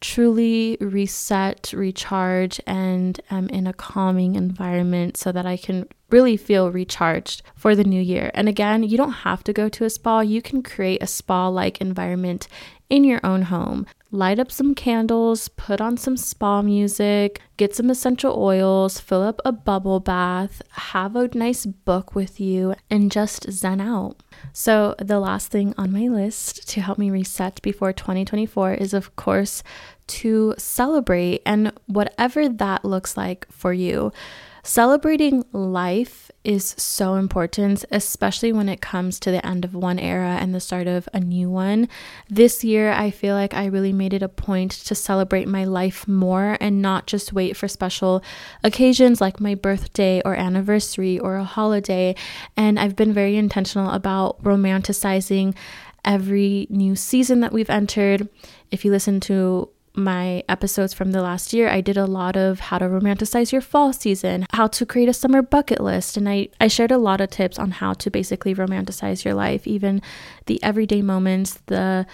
truly 0.00 0.76
reset, 0.80 1.72
recharge, 1.74 2.60
and 2.66 3.20
am 3.30 3.48
in 3.50 3.66
a 3.66 3.72
calming 3.72 4.34
environment 4.34 5.16
so 5.16 5.32
that 5.32 5.46
I 5.46 5.56
can 5.56 5.86
really 6.12 6.36
feel 6.36 6.70
recharged 6.70 7.42
for 7.56 7.74
the 7.74 7.84
new 7.84 8.00
year. 8.00 8.30
And 8.34 8.48
again, 8.48 8.82
you 8.82 8.96
don't 8.96 9.12
have 9.12 9.42
to 9.44 9.52
go 9.52 9.68
to 9.70 9.84
a 9.84 9.90
spa, 9.90 10.20
you 10.20 10.42
can 10.42 10.62
create 10.62 11.02
a 11.02 11.06
spa 11.06 11.48
like 11.48 11.80
environment 11.80 12.46
in 12.92 13.04
your 13.04 13.20
own 13.24 13.42
home. 13.42 13.86
Light 14.10 14.38
up 14.38 14.52
some 14.52 14.74
candles, 14.74 15.48
put 15.48 15.80
on 15.80 15.96
some 15.96 16.18
spa 16.18 16.60
music, 16.60 17.40
get 17.56 17.74
some 17.74 17.88
essential 17.88 18.38
oils, 18.38 19.00
fill 19.00 19.22
up 19.22 19.40
a 19.46 19.52
bubble 19.52 20.00
bath, 20.00 20.60
have 20.72 21.16
a 21.16 21.34
nice 21.34 21.64
book 21.64 22.14
with 22.14 22.38
you, 22.38 22.74
and 22.90 23.10
just 23.10 23.50
zen 23.50 23.80
out. 23.80 24.22
So, 24.52 24.94
the 24.98 25.18
last 25.18 25.48
thing 25.48 25.72
on 25.78 25.90
my 25.90 26.08
list 26.08 26.68
to 26.68 26.82
help 26.82 26.98
me 26.98 27.10
reset 27.10 27.62
before 27.62 27.94
2024 27.94 28.74
is, 28.74 28.92
of 28.92 29.16
course, 29.16 29.62
to 30.08 30.54
celebrate 30.58 31.40
and 31.46 31.72
whatever 31.86 32.50
that 32.50 32.84
looks 32.84 33.16
like 33.16 33.50
for 33.50 33.72
you. 33.72 34.12
Celebrating 34.64 35.44
life 35.52 36.30
is 36.44 36.76
so 36.78 37.14
important, 37.16 37.84
especially 37.90 38.52
when 38.52 38.68
it 38.68 38.80
comes 38.80 39.18
to 39.18 39.32
the 39.32 39.44
end 39.44 39.64
of 39.64 39.74
one 39.74 39.98
era 39.98 40.38
and 40.40 40.54
the 40.54 40.60
start 40.60 40.86
of 40.86 41.08
a 41.12 41.18
new 41.18 41.50
one. 41.50 41.88
This 42.28 42.62
year, 42.62 42.92
I 42.92 43.10
feel 43.10 43.34
like 43.34 43.54
I 43.54 43.66
really 43.66 43.92
made 43.92 44.14
it 44.14 44.22
a 44.22 44.28
point 44.28 44.70
to 44.70 44.94
celebrate 44.94 45.48
my 45.48 45.64
life 45.64 46.06
more 46.06 46.56
and 46.60 46.80
not 46.80 47.08
just 47.08 47.32
wait 47.32 47.56
for 47.56 47.66
special 47.66 48.22
occasions 48.62 49.20
like 49.20 49.40
my 49.40 49.56
birthday 49.56 50.22
or 50.24 50.36
anniversary 50.36 51.18
or 51.18 51.38
a 51.38 51.44
holiday. 51.44 52.14
And 52.56 52.78
I've 52.78 52.94
been 52.94 53.12
very 53.12 53.36
intentional 53.36 53.90
about 53.90 54.40
romanticizing 54.44 55.56
every 56.04 56.68
new 56.70 56.94
season 56.94 57.40
that 57.40 57.52
we've 57.52 57.70
entered. 57.70 58.28
If 58.70 58.84
you 58.84 58.92
listen 58.92 59.18
to 59.22 59.70
my 59.94 60.42
episodes 60.48 60.94
from 60.94 61.12
the 61.12 61.22
last 61.22 61.52
year, 61.52 61.68
I 61.68 61.80
did 61.80 61.96
a 61.96 62.06
lot 62.06 62.36
of 62.36 62.60
how 62.60 62.78
to 62.78 62.86
romanticize 62.86 63.52
your 63.52 63.60
fall 63.60 63.92
season, 63.92 64.46
how 64.52 64.66
to 64.68 64.86
create 64.86 65.08
a 65.08 65.12
summer 65.12 65.42
bucket 65.42 65.80
list, 65.80 66.16
and 66.16 66.28
I, 66.28 66.48
I 66.60 66.68
shared 66.68 66.90
a 66.90 66.98
lot 66.98 67.20
of 67.20 67.30
tips 67.30 67.58
on 67.58 67.72
how 67.72 67.92
to 67.94 68.10
basically 68.10 68.54
romanticize 68.54 69.24
your 69.24 69.34
life, 69.34 69.66
even 69.66 70.00
the 70.46 70.62
everyday 70.62 71.02
moments, 71.02 71.58
the 71.66 72.06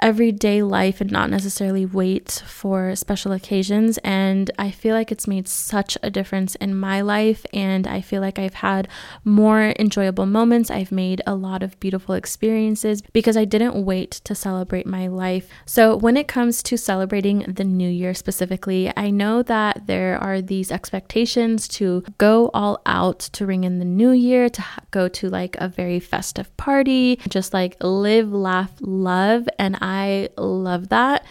everyday 0.00 0.62
life 0.62 1.00
and 1.00 1.10
not 1.10 1.30
necessarily 1.30 1.86
wait 1.86 2.42
for 2.46 2.94
special 2.94 3.32
occasions. 3.32 3.98
And 3.98 4.50
I 4.58 4.70
feel 4.70 4.94
like 4.94 5.10
it's 5.10 5.26
made 5.26 5.48
such 5.48 5.96
a 6.02 6.10
difference 6.10 6.54
in 6.56 6.74
my 6.74 7.00
life. 7.00 7.46
And 7.52 7.86
I 7.86 8.00
feel 8.00 8.20
like 8.20 8.38
I've 8.38 8.54
had 8.54 8.88
more 9.24 9.74
enjoyable 9.78 10.26
moments. 10.26 10.70
I've 10.70 10.92
made 10.92 11.22
a 11.26 11.34
lot 11.34 11.62
of 11.62 11.78
beautiful 11.80 12.14
experiences 12.14 13.02
because 13.12 13.36
I 13.36 13.44
didn't 13.44 13.84
wait 13.84 14.10
to 14.24 14.34
celebrate 14.34 14.86
my 14.86 15.06
life. 15.06 15.48
So, 15.64 15.96
when 15.96 16.16
it 16.16 16.28
comes 16.28 16.62
to 16.64 16.76
celebrating 16.76 17.40
the 17.40 17.64
new 17.64 17.88
year 17.88 18.14
specifically, 18.14 18.92
I 18.96 19.10
know 19.10 19.42
that 19.44 19.86
there 19.86 20.18
are 20.18 20.42
these 20.42 20.70
expectations 20.70 21.68
to 21.68 22.04
go 22.18 22.50
all 22.52 22.80
out 22.86 23.20
to 23.20 23.46
ring 23.46 23.64
in 23.64 23.78
the 23.78 23.84
new 23.84 24.10
year, 24.10 24.48
to 24.48 24.64
go 24.90 25.08
to 25.08 25.28
like 25.28 25.56
a 25.58 25.68
very 25.68 26.00
festive 26.00 26.54
party, 26.56 27.18
just 27.28 27.54
like 27.54 27.76
live, 27.80 28.32
laugh, 28.32 28.72
love. 28.80 29.48
And 29.58 29.76
I 29.86 30.30
love 30.36 30.88
that. 30.88 31.24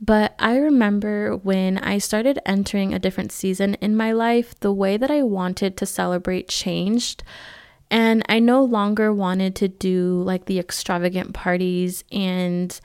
But 0.00 0.34
I 0.38 0.56
remember 0.56 1.36
when 1.36 1.76
I 1.76 1.98
started 1.98 2.38
entering 2.46 2.94
a 2.94 2.98
different 2.98 3.32
season 3.32 3.74
in 3.74 3.96
my 3.96 4.12
life, 4.12 4.58
the 4.60 4.72
way 4.72 4.96
that 4.96 5.10
I 5.10 5.22
wanted 5.22 5.76
to 5.76 5.86
celebrate 5.86 6.48
changed. 6.48 7.22
And 7.90 8.22
I 8.28 8.38
no 8.38 8.64
longer 8.64 9.12
wanted 9.12 9.54
to 9.56 9.68
do 9.68 10.22
like 10.22 10.46
the 10.46 10.58
extravagant 10.58 11.34
parties 11.34 12.04
and 12.10 12.78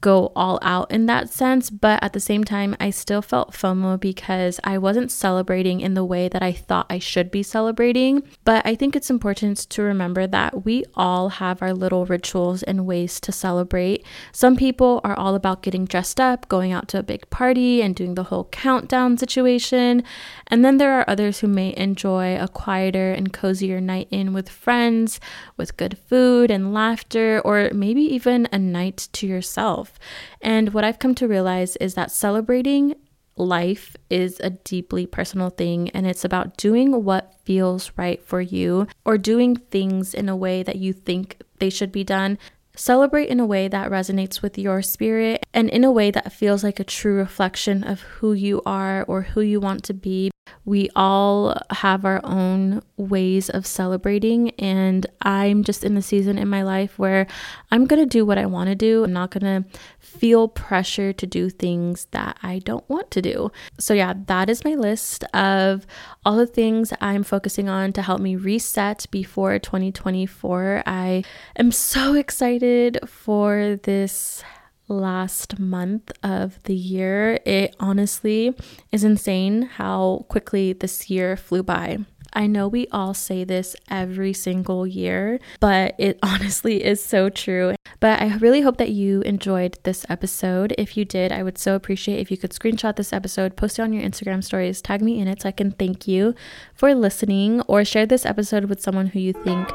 go 0.00 0.30
all 0.36 0.58
out 0.62 0.90
in 0.90 1.06
that 1.06 1.30
sense, 1.30 1.70
but 1.70 2.02
at 2.02 2.12
the 2.12 2.20
same 2.20 2.44
time, 2.44 2.76
I 2.78 2.90
still 2.90 3.22
felt 3.22 3.52
FOMO 3.52 3.98
because 3.98 4.60
I 4.62 4.78
wasn't 4.78 5.10
celebrating 5.10 5.80
in 5.80 5.94
the 5.94 6.04
way 6.04 6.28
that 6.28 6.42
I 6.42 6.52
thought 6.52 6.86
I 6.90 6.98
should 6.98 7.30
be 7.30 7.42
celebrating. 7.42 8.22
But 8.44 8.64
I 8.66 8.74
think 8.74 8.94
it's 8.94 9.10
important 9.10 9.58
to 9.70 9.82
remember 9.82 10.26
that 10.26 10.64
we 10.64 10.84
all 10.94 11.30
have 11.30 11.62
our 11.62 11.72
little 11.72 12.06
rituals 12.06 12.62
and 12.62 12.86
ways 12.86 13.18
to 13.20 13.32
celebrate. 13.32 14.04
Some 14.32 14.56
people 14.56 15.00
are 15.02 15.18
all 15.18 15.34
about 15.34 15.62
getting 15.62 15.86
dressed 15.86 16.20
up, 16.20 16.48
going 16.48 16.72
out 16.72 16.88
to 16.88 16.98
a 16.98 17.02
big 17.02 17.28
party, 17.30 17.82
and 17.82 17.96
doing 17.96 18.14
the 18.14 18.24
whole 18.24 18.44
countdown 18.44 19.16
situation. 19.16 20.02
And 20.46 20.64
then 20.64 20.76
there 20.76 20.92
are 20.92 21.08
others 21.08 21.40
who 21.40 21.48
may 21.48 21.74
enjoy 21.76 22.38
a 22.38 22.48
quieter 22.48 23.12
and 23.12 23.32
cozier 23.32 23.80
night 23.80 24.08
in 24.10 24.32
with 24.32 24.48
friends, 24.48 25.20
with 25.56 25.76
good 25.76 25.98
food 25.98 26.50
and 26.50 26.72
laughter, 26.72 27.40
or 27.44 27.70
maybe 27.72 28.02
even 28.02 28.46
a 28.52 28.58
night 28.58 29.08
to 29.12 29.26
yourself. 29.26 29.95
And 30.40 30.72
what 30.72 30.84
I've 30.84 30.98
come 30.98 31.14
to 31.16 31.28
realize 31.28 31.76
is 31.76 31.94
that 31.94 32.10
celebrating 32.10 32.94
life 33.36 33.96
is 34.08 34.40
a 34.40 34.50
deeply 34.50 35.06
personal 35.06 35.50
thing 35.50 35.90
and 35.90 36.06
it's 36.06 36.24
about 36.24 36.56
doing 36.56 37.04
what 37.04 37.34
feels 37.44 37.92
right 37.96 38.22
for 38.24 38.40
you 38.40 38.86
or 39.04 39.18
doing 39.18 39.56
things 39.56 40.14
in 40.14 40.28
a 40.28 40.36
way 40.36 40.62
that 40.62 40.76
you 40.76 40.92
think 40.92 41.42
they 41.58 41.70
should 41.70 41.92
be 41.92 42.04
done. 42.04 42.38
Celebrate 42.74 43.28
in 43.28 43.40
a 43.40 43.46
way 43.46 43.68
that 43.68 43.90
resonates 43.90 44.42
with 44.42 44.58
your 44.58 44.82
spirit 44.82 45.44
and 45.54 45.70
in 45.70 45.84
a 45.84 45.92
way 45.92 46.10
that 46.10 46.32
feels 46.32 46.62
like 46.62 46.78
a 46.78 46.84
true 46.84 47.16
reflection 47.16 47.82
of 47.84 48.00
who 48.02 48.32
you 48.32 48.62
are 48.66 49.04
or 49.04 49.22
who 49.22 49.40
you 49.40 49.60
want 49.60 49.82
to 49.84 49.94
be 49.94 50.30
we 50.64 50.88
all 50.96 51.56
have 51.70 52.04
our 52.04 52.20
own 52.24 52.82
ways 52.96 53.48
of 53.50 53.66
celebrating, 53.66 54.50
and 54.58 55.06
I'm 55.22 55.62
just 55.64 55.84
in 55.84 55.94
the 55.94 56.02
season 56.02 56.38
in 56.38 56.48
my 56.48 56.62
life 56.62 56.98
where 56.98 57.26
I'm 57.70 57.86
gonna 57.86 58.06
do 58.06 58.24
what 58.26 58.38
I 58.38 58.46
wanna 58.46 58.74
do. 58.74 59.04
I'm 59.04 59.12
not 59.12 59.30
gonna 59.30 59.64
feel 59.98 60.48
pressure 60.48 61.12
to 61.12 61.26
do 61.26 61.50
things 61.50 62.06
that 62.10 62.38
I 62.42 62.58
don't 62.60 62.88
want 62.88 63.10
to 63.12 63.22
do. 63.22 63.50
So, 63.78 63.94
yeah, 63.94 64.14
that 64.26 64.48
is 64.48 64.64
my 64.64 64.74
list 64.74 65.24
of 65.34 65.86
all 66.24 66.36
the 66.36 66.46
things 66.46 66.92
I'm 67.00 67.22
focusing 67.22 67.68
on 67.68 67.92
to 67.92 68.02
help 68.02 68.20
me 68.20 68.36
reset 68.36 69.06
before 69.10 69.58
2024. 69.58 70.82
I 70.86 71.24
am 71.56 71.70
so 71.72 72.14
excited 72.14 72.98
for 73.06 73.78
this 73.82 74.42
last 74.88 75.58
month 75.58 76.12
of 76.22 76.62
the 76.64 76.74
year. 76.74 77.38
It 77.44 77.74
honestly 77.80 78.54
is 78.92 79.04
insane 79.04 79.62
how 79.62 80.24
quickly 80.28 80.72
this 80.72 81.10
year 81.10 81.36
flew 81.36 81.62
by. 81.62 81.98
I 82.36 82.46
know 82.46 82.68
we 82.68 82.86
all 82.92 83.14
say 83.14 83.44
this 83.44 83.74
every 83.90 84.34
single 84.34 84.86
year, 84.86 85.40
but 85.58 85.94
it 85.98 86.18
honestly 86.22 86.84
is 86.84 87.02
so 87.02 87.30
true. 87.30 87.74
But 87.98 88.20
I 88.20 88.36
really 88.36 88.60
hope 88.60 88.76
that 88.76 88.90
you 88.90 89.22
enjoyed 89.22 89.78
this 89.84 90.04
episode. 90.10 90.74
If 90.76 90.98
you 90.98 91.06
did, 91.06 91.32
I 91.32 91.42
would 91.42 91.56
so 91.56 91.74
appreciate 91.74 92.20
if 92.20 92.30
you 92.30 92.36
could 92.36 92.50
screenshot 92.50 92.96
this 92.96 93.12
episode, 93.12 93.56
post 93.56 93.78
it 93.78 93.82
on 93.82 93.94
your 93.94 94.02
Instagram 94.02 94.44
stories, 94.44 94.82
tag 94.82 95.00
me 95.00 95.18
in 95.18 95.28
it 95.28 95.42
so 95.42 95.48
I 95.48 95.52
can 95.52 95.70
thank 95.72 96.06
you 96.06 96.34
for 96.74 96.94
listening, 96.94 97.62
or 97.62 97.84
share 97.86 98.04
this 98.04 98.26
episode 98.26 98.66
with 98.66 98.82
someone 98.82 99.06
who 99.06 99.18
you 99.18 99.32
think 99.32 99.68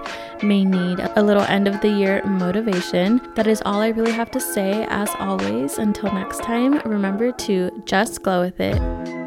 may 0.43 0.64
need 0.64 0.99
a 0.99 1.24
little 1.24 1.43
end 1.43 1.68
of 1.68 1.82
the 1.82 1.89
year 1.89 2.24
motivation. 2.26 3.20
That 3.34 3.47
is 3.47 3.64
all 3.66 3.82
I 3.82 3.88
really 3.88 4.12
have 4.12 4.30
to 4.32 4.39
say. 4.39 4.86
As 4.88 5.09
always, 5.18 5.80
until 5.80 6.14
next 6.14 6.43
time, 6.43 6.80
remember 6.86 7.32
to 7.32 7.84
just 7.86 8.22
glow 8.22 8.41
with 8.41 8.59
it. 8.59 9.20